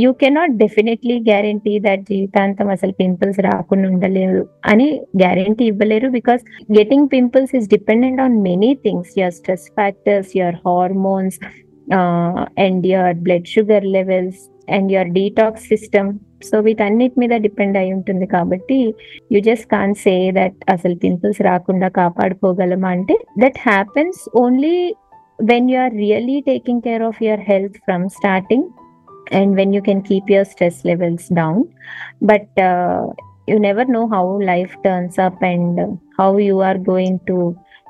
you 0.00 0.10
cannot 0.20 0.52
definitely 0.62 1.14
guarantee 1.28 1.72
that 1.86 2.02
జీవితాంతం 2.10 2.68
అసలు 2.74 2.92
పింపుల్స్ 3.00 3.40
రాకుండా 3.48 3.86
ఉండలేదు 3.92 4.42
అని 4.72 4.88
గ్యారంటీ 5.22 5.64
ఇవ్వలేరు 5.72 6.08
because 6.18 6.42
getting 6.78 7.08
pimples 7.14 7.54
is 7.60 7.68
dependent 7.74 8.20
on 8.26 8.36
many 8.48 8.70
things 8.84 9.12
your 9.20 9.36
stress 9.38 9.68
factors 9.78 10.32
your 10.40 10.58
hormones 10.66 11.38
and 12.58 12.84
your 12.86 13.18
blood 13.24 13.48
sugar 13.48 13.86
levels 13.96 14.40
and 14.68 14.88
your 14.92 15.10
detox 15.10 15.66
system 15.68 16.10
so 16.42 16.56
వీటన్నిటి 16.60 17.16
మీద 17.20 17.34
depend 17.44 17.76
అయి 17.76 17.90
ఉంటుంది 17.92 18.26
కాబట్టి 18.26 18.78
you 19.32 19.40
just 19.40 19.68
can't 19.70 19.94
say 20.02 20.14
that 20.32 20.58
అసలు 20.68 20.96
పింపుల్స్ 21.04 21.40
రాకుండా 21.42 21.88
కాపాడుకోగలమా 21.98 22.90
అంటే 22.90 23.16
that 23.38 23.60
happens 23.64 24.20
only 24.42 24.76
when 25.38 25.68
you 25.70 25.78
are 25.84 25.94
really 25.96 26.38
taking 26.46 26.82
care 26.82 27.04
of 27.04 27.20
your 27.22 27.44
health 27.48 27.78
from 27.86 28.04
starting 28.16 28.66
and 29.32 29.54
when 29.56 29.72
you 29.74 29.82
can 29.82 30.02
keep 30.02 30.30
your 30.30 30.50
stress 30.50 30.82
levels 30.86 31.28
down 31.34 31.62
but 32.24 32.52
uh, 32.64 33.04
never 33.58 33.90
know 33.90 34.00
how 34.12 34.24
life 34.48 34.72
turns 34.84 35.18
up 35.24 35.42
and 35.44 35.80
how 36.18 36.30
you 36.40 36.56
are 36.68 36.78
going 36.88 37.20
to 37.28 37.36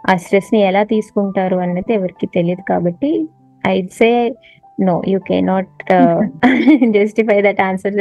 ఆ 0.05 0.15
స్ట్రెస్ని 0.17 0.61
ఎలా 0.63 0.83
తీసుకుంటారు 0.91 1.57
అన్నది 1.57 1.93
ఎవరికి 1.93 2.27
తెలియదు 2.35 2.65
కాబట్టి 2.69 3.11
I 3.75 3.77
say 3.99 4.11
no 4.79 4.95
you 5.13 5.19
can 5.29 5.37
not 5.51 5.75
justify 6.97 7.37
that 7.47 7.61
answer 7.67 7.95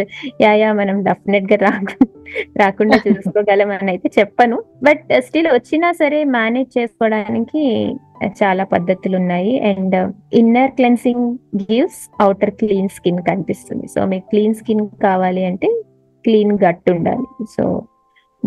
yeah 0.44 0.52
yeah 0.62 0.70
మనం 0.80 0.98
డెఫినెట్గా 1.08 1.58
రాకు 1.68 1.98
రాకుండా 2.62 2.98
చూసుకోగలం 3.06 3.70
అని 3.78 3.92
అయితే 3.94 4.10
చెప్పను 4.18 4.58
బట్ 4.88 5.06
స్టిల్ 5.28 5.50
వచ్చినా 5.58 5.90
సరే 6.02 6.20
మేనేజ్ 6.38 6.72
చేసుకోవడానికి 6.78 7.64
చాలా 8.42 8.64
పద్ధతులు 8.74 9.16
ఉన్నాయి 9.22 9.54
and 9.72 9.96
inner 10.42 10.74
cleansing 10.78 11.26
gives 11.64 12.02
outer 12.24 12.54
clean 12.62 12.94
skin 12.98 13.20
కనిపిస్తుంది. 13.30 13.86
సో 13.96 14.00
మీకు 14.12 14.26
క్లీన్ 14.34 14.56
స్కిన్ 14.60 14.84
కావాలి 15.08 15.44
అంటే 15.50 15.70
క్లీన్ 16.26 16.54
గట్ 16.66 16.88
ఉండాలి. 16.96 17.28
సో 17.56 17.64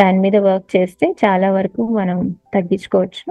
దాని 0.01 0.19
మీద 0.25 0.37
వర్క్ 0.47 0.69
చేస్తే 0.77 1.07
చాలా 1.25 1.49
వరకు 1.51 1.83
మనం 1.99 2.19
తగ్గించుకోవచ్చు. 2.55 3.29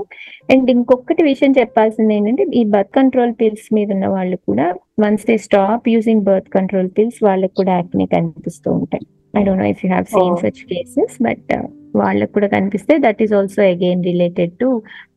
అండ్ 0.52 0.70
ఇంకొకటి 0.76 1.24
విషయం 1.24 1.52
చెప్పాల్సింది 1.60 2.16
ఏంటంటే 2.16 2.46
ఈ 2.60 2.64
బర్త్ 2.76 2.94
కంట్రోల్ 3.00 3.34
పిల్స్ 3.42 3.68
మీద 3.78 3.92
ఉన్న 3.96 4.08
వాళ్ళు 4.16 4.38
కూడా 4.50 4.68
once 5.04 5.28
they 5.30 5.38
stop 5.48 5.90
using 5.96 6.26
birth 6.30 6.50
control 6.58 6.90
pills 6.98 7.20
వాళ్ళకి 7.28 7.56
కూడా 7.62 7.74
యాక్ని 7.80 8.08
కనిపిస్తూ 8.16 8.72
ఉంటాయి. 8.72 9.06
I 9.40 9.44
don't 9.44 9.64
know 9.64 9.70
if 9.74 9.84
you 9.86 9.90
have 9.92 10.08
seen. 10.14 10.38
Such 10.44 10.64
cases 10.72 11.18
but 11.28 11.54
వాళ్ళకు 12.02 12.32
కూడా 12.34 12.48
కనిపిస్తే 12.48 12.94
that 13.06 13.22
is 13.24 13.34
also 13.34 13.62
again 13.64 14.02
related 14.04 14.52
to 14.62 14.68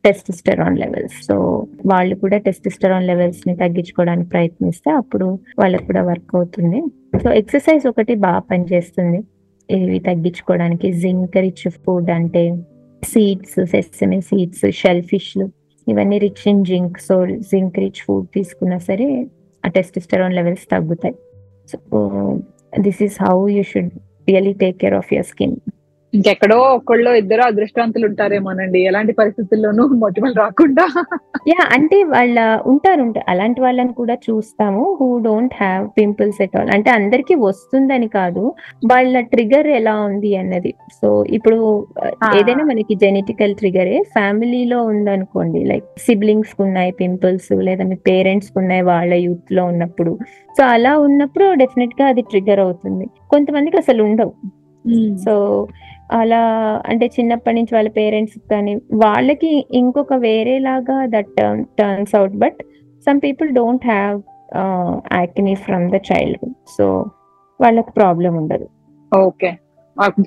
testosterone 0.05 0.77
levels 0.83 1.17
so 1.27 1.35
వాళ్ళు 1.91 2.15
కూడా 2.15 2.37
టెస్టిస్టరాన్ 2.47 3.07
లెవెల్స్ని 3.11 3.53
తగ్గించుకోవడానికి 3.55 4.29
ప్రయత్నిస్తే 4.29 4.91
అప్పుడు 4.91 5.27
వాళ్ళకు 5.59 5.85
కూడా 5.89 6.01
వర్క్ 6.11 6.33
అవుతుంది. 6.35 6.79
సో 7.23 7.29
ఎక్సర్సైజ్ 7.41 7.85
ఒకటి 7.87 8.15
బాగా 8.15 8.39
పనిచేస్తుంది. 8.51 9.19
ఇవి 9.75 9.99
తగ్గించుకోవడానికి 9.99 10.91
జింక్ 10.91 11.37
రిచ్ 11.37 11.69
ఫుడ్ 11.69 12.09
అంటే 12.09 12.55
సీడ్స్ 13.03 13.65
సెసమి 13.65 14.21
సీడ్స్ 14.21 14.71
షెల్ 14.71 15.03
ఫిష్లు 15.03 15.51
ఇవన్నీ 15.87 16.17
rich 16.17 16.47
in 16.47 16.65
zinc 16.65 16.97
so 16.97 17.25
zinc 17.25 17.79
rich 17.79 18.01
food 18.07 18.27
తీసుకున్నా 18.35 18.77
సరే 18.77 19.25
ఆ 19.65 19.69
టెస్టిస్టరాన్ 19.69 20.33
లెవెల్స్ 20.33 20.65
తగ్గుతాయి. 20.71 21.15
So 21.71 21.77
this 22.79 23.03
is 23.03 23.23
how 23.23 23.47
you 23.47 23.63
should 23.63 23.93
really 24.29 24.53
take 24.53 24.77
care 24.77 24.93
of 24.93 25.13
your 25.13 25.25
skin 25.25 25.55
ఇంకెక్కడో 26.13 26.57
ఒక్కళ్ళో 26.57 27.15
ఇద్దరు 27.15 27.41
అదృష్టవంతులు 27.41 28.07
ఉంటారేమోనండి 28.07 28.79
ఎలాంటి 28.85 29.13
పరిస్థితుల్లోనూ 29.13 29.83
మొటిమలు 30.03 30.33
రాకుండా. 30.33 30.85
యా 31.47 31.59
అంటే 31.73 32.03
వాళ్ళ 32.03 32.39
ఉంటారు 32.65 33.13
అలాంటి 33.27 33.61
వాళ్ళని 33.61 33.93
కూడా 33.93 34.17
చూస్తాము. 34.29 34.97
Who 35.01 35.17
don't 35.17 35.53
have 35.53 35.89
pimples 35.89 36.41
at 36.41 36.57
all 36.57 36.69
అంటే 36.69 36.91
అందరికి 36.91 37.35
వస్తుందని 37.35 38.07
కాదు. 38.07 38.55
వాళ్ళ 38.91 39.19
ట్రిగర్ 39.19 39.67
ఎలా 39.67 39.95
ఉంది 40.01 40.35
అన్నది. 40.35 40.73
సో 41.01 41.25
ఇప్పుడు. 41.29 41.87
ఏదైనా 42.35 42.63
మనకి 42.63 42.95
జెనెటికల్ 42.95 43.55
ట్రిగరే 43.55 44.03
ఫ్యామిలీలో 44.13 44.83
ఉందనుకోండి 44.83 45.63
లైక్ 45.63 45.83
సిబ్లింగ్స్ 45.99 46.55
ఉన్నాయి 46.59 46.91
పింపుల్స్ 46.91 47.51
లేదా 47.51 47.83
మీ 47.83 47.95
పేరెంట్స్ 47.95 48.51
ఉన్నాయి 48.55 48.81
వాళ్ళ 48.81 49.13
యూత్లో 49.13 49.65
ఉన్నప్పుడు. 49.65 50.19
సో 50.57 50.63
అలా 50.63 50.97
ఉన్నప్పుడు 50.97 51.53
డెఫినెట్గా 51.53 52.07
అది 52.07 52.21
ట్రిగర్ 52.21 52.59
అవుతుంది. 52.59 53.05
కొంతమందికి 53.29 53.77
అసలు 53.77 54.03
ఉండవు. 54.03 54.33
సో 55.25 55.33
అలా 56.11 56.41
అంటే 56.85 57.05
చిన్నప్పటి 57.07 57.55
నుంచి 57.55 57.75
వాళ్ళ 57.75 57.89
పేరెంట్స్ 57.89 58.37
కానీ 58.51 58.75
వాళ్ళకి 58.93 59.65
ఇంకొక 59.71 60.13
వేరేలాగా 60.13 61.05
that 61.05 61.33
turns 61.79 62.15
out 62.15 62.31
but 62.35 62.59
some 63.07 63.19
people 63.23 63.49
don't 63.49 63.85
have 63.85 64.17
acne 65.13 65.55
from 65.55 65.91
the 65.91 65.99
childhood 66.11 66.55
so 66.77 66.85
వాళ్ళకి 67.59 67.91
ప్రాబ్లం 67.91 68.37
ఉండదు. 68.37 68.67
ఓకే. 69.11 69.51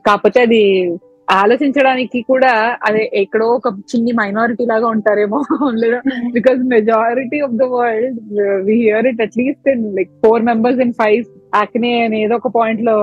కాకపోతే 0.06 0.40
అది 0.40 0.62
ఆలోచించడానికి 1.28 2.22
కూడా 2.22 2.50
అదే 2.82 3.10
ఎక్కడో 3.14 3.46
ఒక 3.46 3.68
చిన్ని 3.68 4.12
మైనారిటీ 4.12 4.64
లాగా 4.66 4.86
ఉంటారేమో 4.86 5.38
లేదా 5.74 6.00
because 6.32 6.58
majority 6.66 7.40
of 7.40 7.52
the 7.52 7.62
world 7.62 8.18
we 8.64 8.74
hear 8.74 9.06
it 9.06 9.22
at least 9.22 9.68
in 9.68 9.96
like 9.96 10.10
four 10.26 10.42
members 10.42 10.80
in 10.80 10.92
five 10.92 11.24
acne 11.56 12.00
అని 12.00 12.22
ఏదో 12.22 12.36
ఒక 12.36 12.48
పాయింట్లో 12.48 12.94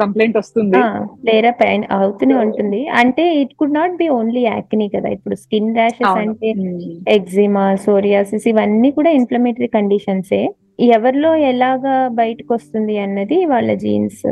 కంప్లైంట్ 0.00 0.36
వస్తుంది. 0.36 0.78
లేరా 1.24 1.50
పైన 1.50 1.84
అవుతూనే 1.90 2.34
ఉంటుంది. 2.34 2.88
అంటే 2.88 3.40
it 3.40 3.54
could 3.58 3.74
not 3.74 3.96
be 3.96 4.08
only 4.08 4.40
acne 4.40 4.88
కదా. 4.88 5.08
ఇప్పుడు 5.08 5.34
స్కిన్ 5.34 5.74
ర్యాషెస్. 5.74 6.18
అంటే. 6.18 6.50
ఎగ్జిమా 7.08 7.76
సోరియాసిస్ 7.76 8.48
ఇవన్నీ 8.48 8.90
కూడా 8.90 9.10
ఇన్ఫ్లమేటరీ 9.10 9.66
కండిషన్సే 9.66 10.42
ఎవరిలో 10.80 11.36
ఎలాగా 11.36 12.08
బయటకు 12.08 12.54
వస్తుంది 12.54 12.98
అన్నది 12.98 13.44
వాళ్ళ 13.44 13.74
genes 13.74 14.22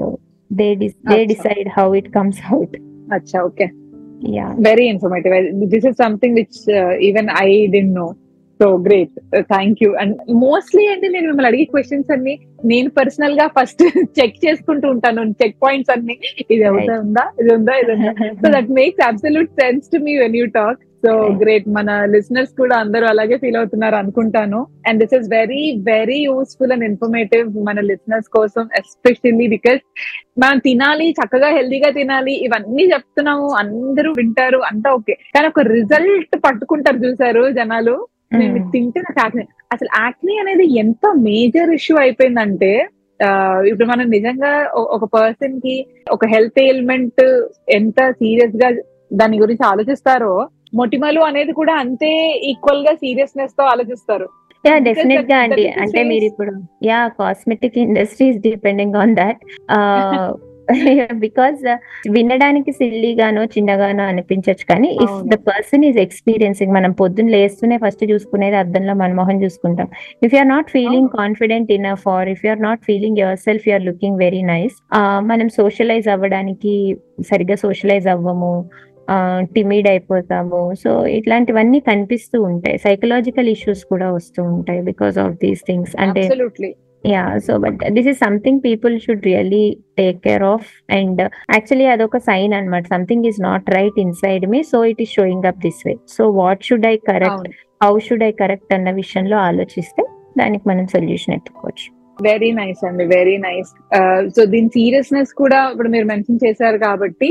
they 0.51 0.75
they. 0.75 1.25
Decide 1.25 1.69
how 1.79 1.95
it 1.95 2.15
comes 2.15 2.41
out 2.53 2.77
అచ్చా 3.15 3.43
okay. 3.43 3.69
Yeah 4.31 4.55
very 4.61 4.85
informative 4.85 5.35
this 5.65 5.87
is 5.87 5.97
something 5.97 6.35
which 6.35 6.61
even 7.01 7.29
I 7.43 7.67
didn't 7.67 7.95
know 7.95 8.07
so 8.61 8.67
great. 8.87 9.13
Thank 9.53 9.83
you 9.83 9.91
and 10.03 10.15
mostly 10.47 10.87
అంటే 10.87 11.09
నేను 11.09 11.27
మిమ్మల్ని 11.27 11.49
అడిగే 11.51 11.65
క్వశ్చన్స్ 11.65 12.11
అన్ని 12.11 12.35
నేను 12.65 12.91
పర్సనల్గా 12.91 13.47
ఫస్ట్ 13.59 13.83
చెక్ 14.19 14.37
చేసుకుంటూ 14.45 14.91
ఉంటాను. 14.91 15.23
చెక్ 15.43 15.57
పాయింట్స్ 15.65 15.93
అన్ని. 15.97 16.17
ఇది 16.51 16.65
అవుతా. 16.65 16.95
ఉందా? 17.05 17.25
ఇది 17.43 17.55
ఉందా? 17.55 17.75
ఇది 17.83 17.93
ఉందా? 17.93 18.13
So 18.43 18.47
that 18.57 18.71
makes 18.81 19.07
absolute 19.07 19.51
sense 19.61 19.89
to 19.93 19.99
me 19.99 20.19
when 20.19 20.37
you 20.37 20.47
talk 20.47 20.81
so. 21.05 21.11
Great 21.43 21.69
మన 21.69 21.91
లిసనర్స్ 22.15 22.53
కూడా 22.61 22.77
అందరూ 22.77 23.07
అలాగే 23.07 23.37
ఫీల్ 23.37 23.57
అవుతున్నారు 23.57 23.97
అనుకుంటాను. 23.97 24.67
And 24.89 24.99
this 25.03 25.15
is 25.19 25.29
very 25.31 25.63
very 25.83 26.19
useful 26.23 26.73
and 26.73 26.85
informative 26.85 27.49
మన 27.69 27.81
లిసనర్స్ 27.81 28.29
కోసం 28.29 28.69
ఎస్పెషల్లీ 28.81 29.49
బికాస్ 29.49 29.81
మనం 30.45 30.59
తినాలి 30.59 31.11
చక్కగా 31.11 31.51
హెల్దీగా 31.57 31.91
తినాలి 31.91 32.35
ఇవన్నీ 32.47 32.85
చెప్తున్నాము. 32.85 33.49
అందరూ 33.63 34.13
వింటారు. 34.13 34.59
అంతా 34.73 34.91
ఓకే 34.93 35.15
కానీ 35.37 35.47
ఒక 35.47 35.61
రిజల్ట్ 35.61 36.37
పట్టుకుంటారు 36.47 36.97
చూసారు 37.07 37.51
జనాలు. 37.51 37.97
నేను 38.33 38.71
తింటే 38.71 39.01
నాకు 39.01 39.21
యాక్ని 39.21 39.45
అసలు 39.73 39.89
యాక్ని 40.01 40.39
అనేది 40.39 40.79
ఎంత 40.79 41.07
మేజర్ 41.17 41.71
ఇష్యూ 41.71 41.97
అయిపోయిందంటే 41.99 42.89
ఇప్పుడు 43.69 43.89
మనం 43.89 44.11
నిజంగా 44.11 44.51
ఒక 44.77 45.05
పర్సన్కి 45.05 45.87
ఒక 46.13 46.27
హెల్త్ 46.27 46.59
ఎయిల్మెంట్ 46.59 47.23
ఎంత 47.69 48.11
సీరియస్గా 48.11 48.69
దాని 49.13 49.39
గురించి 49.39 49.65
ఆలోచిస్తారో 49.67 50.49
మొటిమలు 50.75 51.21
అనేది 51.21 51.53
కూడా 51.53 51.75
అంతే 51.75 52.11
ఈక్వల్గా 52.43 52.93
సీరియస్నెస్తో 52.95 53.65
ఆలోచిస్తారు. 53.65 54.27
యా 54.67 54.79
డెఫినెట్గా 54.79 55.39
అండి. 55.39 55.69
అంటే. 55.69 56.03
మీరు 56.03 56.25
ఇప్పుడు 56.25 56.53
yeah 56.85 57.09
cosmetic 57.09 57.79
industry 57.79 58.29
is 58.29 58.39
depending 58.39 58.97
on 58.97 59.17
that 59.17 59.41
because 61.25 61.61
వినడానికి 62.17 62.73
సిల్లీగానో 62.79 63.43
చిన్నగానో 63.55 64.05
అనిపించవచ్చు 64.13 64.65
కానీ 64.71 64.91
if. 65.05 65.15
The 65.33 65.37
person 65.51 65.85
is 65.89 65.99
experiencing 66.05 66.73
మనం 66.79 66.93
పొద్దున్న 67.01 67.33
లేస్తూనే 67.37 67.77
ఫస్ట్ 67.85 68.05
చూసుకునేది 68.13 68.57
అద్దంలో 68.63 68.95
మనమోహన్ 69.03 69.41
చూసుకుంటాం. 69.45 69.89
If 70.27 70.35
you 70.35 70.41
are 70.45 70.51
not 70.55 70.71
feeling. 70.77 71.09
Confident 71.21 71.71
enough 71.79 72.05
or 72.17 72.29
if 72.35 72.43
you 72.47 72.51
are 72.55 72.63
not 72.69 72.83
feeling 72.89 73.19
yourself 73.47 73.67
you 73.69 73.75
are 73.79 73.87
looking 73.91 74.19
very 74.27 74.43
nice 74.53 74.77
మనం 75.31 75.49
సోషలైజ్ 75.61 76.09
అవ్వడానికి 76.17 76.75
సరిగ్గా 77.31 77.59
సోషలైజ్ 77.65 78.09
అవ్వము 78.15 78.53
టిమిడ్ 79.55 79.87
అయిపోతాము. 79.93 80.61
సో 80.83 80.91
ఇట్లాంటివన్నీ 81.19 81.79
కనిపిస్తూ 81.91 82.39
ఉంటాయి. 82.51 82.79
సైకలాజికల్ 82.87 83.49
ఇష్యూస్ 83.55 83.85
కూడా 83.93 84.09
వస్తూ 84.19 84.43
ఉంటాయి 84.57 84.83
బికాస్ 84.91 85.19
ఆఫ్ 85.25 85.35
దీస్ 85.45 85.63
థింగ్స్ 85.69 85.95
అంటే 86.05 86.25
yeah 87.05 87.25
so 87.39 87.53
but 87.59 87.83
this 87.93 88.09
is 88.09 88.19
something 88.19 88.61
people 88.61 88.95
should 89.01 89.27
really 89.27 89.65
take 89.97 90.19
care 90.21 90.45
of 90.45 90.69
and 90.91 91.21
actually 91.55 91.87
అదొక 91.87 92.19
సైన్ 92.27 92.55
అనమాట 92.55 92.87
something 92.87 93.27
is 93.27 93.41
not 93.41 93.69
right 93.71 93.99
inside 93.99 94.47
me 94.51 94.63
so 94.63 94.85
it 94.85 95.03
is 95.03 95.13
showing 95.13 95.47
up 95.47 95.61
this 95.67 95.83
way 95.87 95.95
so 96.09 96.25
what 96.33 96.65
should 96.65 96.87
I 96.87 96.97
correct 97.11 97.49
how 97.83 97.93
should 97.99 98.25
I 98.25 98.33
correct 98.33 98.75
అన్న 98.75 98.91
విషయంలో 98.95 99.39
ఆలోచిస్తే 99.43 100.05
దానికి 100.39 100.65
మనం 100.69 100.87
solution 100.87 101.35
ఎత్తుకోవచ్చు. 101.35 101.87
Very 102.19 102.51
nice 102.53 102.81
అండి 102.85 103.05
very 103.15 103.37
nice 103.39 103.71
so 104.37 104.45
దీని 104.45 104.69
సీరియస్నెస్ 104.69 105.33
కూడా 105.33 105.71
ఇప్పుడు 105.71 105.89
మీరు 105.89 106.07
మెన్షన్ 106.07 106.43
చేశారు 106.45 106.79
కాబట్టి 106.79 107.29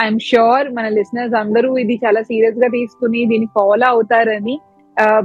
ఐఎమ్ 0.00 0.18
షూర్ 0.28 0.68
మన 0.72 0.86
లిసనర్స్ 0.88 1.34
అందరూ 1.34 1.68
ఇది 1.76 1.94
చాలా 2.04 2.22
సీరియస్గా 2.22 2.68
తీసుకుని 2.68 3.20
దీన్ని 3.26 3.48
ఫాలో 3.54 3.86
అవుతారని 3.86 4.54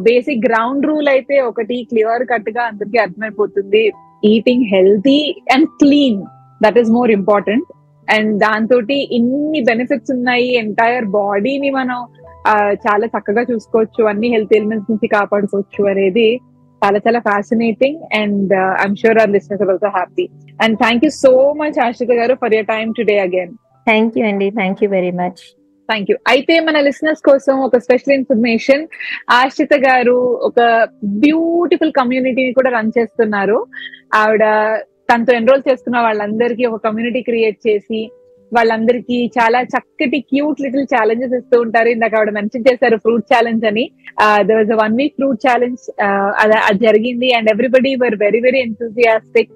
బేసిక్ 0.07 0.45
గ్రౌండ్ 0.47 0.87
రూల్ 0.89 1.09
అయితే 1.15 1.35
ఒకటి 1.49 1.75
క్లియర్ 1.91 2.23
కట్గా 2.31 2.63
అందరికి 2.71 2.99
అర్థమైపోతుంది. 3.05 3.83
Eating 4.31 4.65
healthy 4.73 5.19
and 5.55 5.69
clean 5.81 6.19
that 6.61 6.79
is 6.81 6.91
more 6.97 7.11
important 7.19 7.69
and 8.07 8.31
దాంతో 8.45 8.77
ఇన్ని 9.17 9.61
బెనిఫిట్స్ 9.69 10.13
ఉన్నాయి. 10.17 10.47
ఎంటైర్ 10.63 11.07
బాడీని 11.19 11.71
మనం 11.79 11.99
చాలా 12.85 13.05
చక్కగా 13.15 13.43
చూసుకోవచ్చు. 13.51 14.01
అన్ని 14.11 14.29
హెల్త్ 14.35 14.55
ఎలిమెంట్స్ 14.59 14.91
నుంచి 14.91 15.07
కాపాడుకోవచ్చు 15.17 15.83
అనేది 15.91 16.27
చాలా 16.81 16.99
చాలా 17.05 17.19
fascinating 17.27 17.99
and 18.21 18.53
I'm 18.83 18.99
sure 19.01 19.19
our 19.23 19.33
listeners 19.35 19.63
also 19.67 19.91
happy 19.97 20.25
and 20.63 20.77
thank 20.83 21.03
you 21.05 21.11
so 21.25 21.33
much 21.61 21.79
Ashritha 21.87 22.13
garu 22.21 22.35
for 22.43 22.55
your 22.57 22.69
time 22.73 22.91
today 22.99 23.17
again 23.25 23.53
thank 23.87 24.15
you 24.19 24.23
అండి 24.31 24.47
thank 24.59 24.81
you 24.83 24.89
very 24.97 25.11
much 25.21 25.41
thank 25.91 26.11
you 26.11 26.17
అయితే 26.33 26.55
మన 26.67 26.79
లిసనర్స్ 26.87 27.23
కోసం 27.29 27.55
ఒక 27.67 27.77
స్పెషల్ 27.85 28.15
ఇన్ఫర్మేషన్ 28.19 28.83
ఆశ్రిత 29.39 29.75
గారు 29.87 30.17
ఒక 30.49 30.59
beautiful 31.25 31.93
కమ్యూనిటీని 31.99 32.53
కూడా 32.59 32.71
run 32.77 32.95
చేస్తున్నారు. 32.97 33.59
ఆవిడ 34.21 34.45
తనతో 35.09 35.31
ఎన్రోల్ 35.41 35.63
చేసుకున్న 35.67 35.99
వాళ్ళందరికీ 36.07 36.65
ఒక 36.71 36.79
కమ్యూనిటీ 36.87 37.21
క్రియేట్ 37.29 37.57
చేసి 37.67 38.01
వాళ్ళందరికీ 38.51 39.17
చాలా 39.37 39.59
చక్కటి 39.73 40.19
క్యూట్ 40.31 40.61
లిటిల్ 40.63 40.87
ఛాలెంజెస్ 40.93 41.35
ఇస్తూ 41.37 41.57
ఉంటారు. 41.65 41.89
ఇందాక 41.95 42.15
ఆవిడ 42.19 42.31
మెన్షన్ 42.37 42.65
చేశారు 42.69 42.97
ఫ్రూట్ 43.03 43.25
ఛాలెంజ్ 43.33 43.63
అని. 43.69 43.85
There 44.47 44.59
was 44.59 44.73
one 44.83 44.95
week 44.99 45.15
fruit 45.19 45.41
challenge 45.47 45.83
అది 46.69 46.79
జరిగింది 46.87 47.29
and 47.37 47.51
everybody 47.53 47.93
were 48.03 48.17
very 48.25 48.41
very 48.47 48.61
enthusiastic 48.67 49.51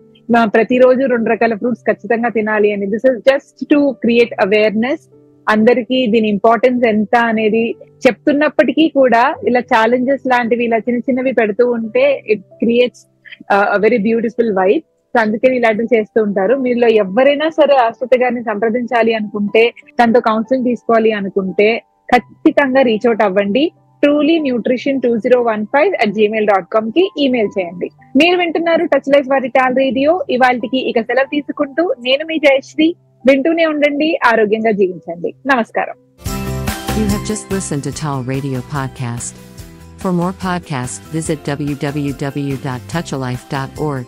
ప్రతిరోజు 0.56 1.02
రెండు 1.14 1.30
రకాల 1.34 1.56
ఫ్రూట్స్ 1.62 1.84
ఖచ్చితంగా 1.90 2.30
తినాలి 2.38 2.70
అని. 2.76 2.86
This 2.94 3.08
is 3.12 3.20
just 3.32 3.60
to 3.74 3.80
create 4.06 4.34
awareness 4.46 5.04
అందరికీ 5.54 5.98
దీని 6.14 6.28
ఇంపార్టెన్స్ 6.36 6.84
ఎంత 6.94 7.16
అనేది 7.32 7.64
చెప్తున్నప్పటికీ 8.06 8.86
కూడా 9.00 9.24
ఇలా 9.50 9.62
ఛాలెంజెస్ 9.74 10.26
లాంటివి 10.32 10.64
ఇలా 10.68 10.80
చిన్న 10.88 11.00
చిన్నవి 11.08 11.34
పెడుతూ 11.40 11.66
ఉంటే 11.78 12.06
it 12.34 12.46
creates 12.64 13.04
very 13.86 14.00
beautiful 14.08 14.52
vibe 14.60 14.84
so 15.16 15.20
అందుకని 15.24 15.56
ఇలాంటివి 15.60 15.94
చేస్తూ 15.96 16.20
ఉంటారు. 16.28 16.54
మీలో 16.66 16.88
ఎవరైనా 17.04 17.48
సరే 17.58 17.76
ఆశ్రిత 17.88 18.16
గారిని 18.24 18.44
సంప్రదించాలి 18.50 19.12
అనుకుంటే 19.20 19.64
తనతో 20.00 20.20
కౌన్సిలింగ్ 20.30 20.70
తీసుకోవాలి 20.70 21.12
అనుకుంటే 21.20 21.70
ఖచ్చితంగా 22.14 22.82
రీచ్ 22.90 23.08
అవుట్ 23.10 23.24
అవ్వండి. 23.28 23.64
Truly 24.04 24.36
nutrition 24.48 25.00
two 25.04 25.12
zero 25.24 25.38
one 25.52 25.64
five 25.74 25.94
at 26.04 26.14
Gmail 26.18 26.50
dot 26.52 26.68
కామ్కి 26.74 27.04
email 27.24 27.50
చేయండి. 27.56 27.88
మీరు 28.20 28.36
వింటున్నారు 28.42 28.84
టచ్ 28.94 29.10
లైఫ్ 29.14 29.30
వారి 29.34 29.50
టాల్ 29.58 29.78
రేడియో 29.84 30.12
ఇవాళకి 30.36 30.80
ఇక 30.92 31.02
సెలవు 31.10 31.32
తీసుకుంటూ 31.36 31.86
నేను 32.08 32.26
మీ 32.32 32.38
జయశ్రీ. 32.48 32.90
వింటూనే 33.25 33.67
ఉండండి 33.75 34.11
ఆరోగ్యంగా 34.33 34.75
జీవించండి 34.81 35.33
నమస్కారం 35.53 35.97
You 36.95 37.07
have 37.09 37.25
just 37.27 37.51
listened 37.55 37.85
to 37.85 37.93
Tall 38.01 38.23
Radio 38.31 38.61
Podcast. 38.73 39.35
For 39.99 40.11
more 40.13 40.33
podcasts, 40.41 40.99
visit 41.17 41.45
www.touchalife.org. 41.49 44.07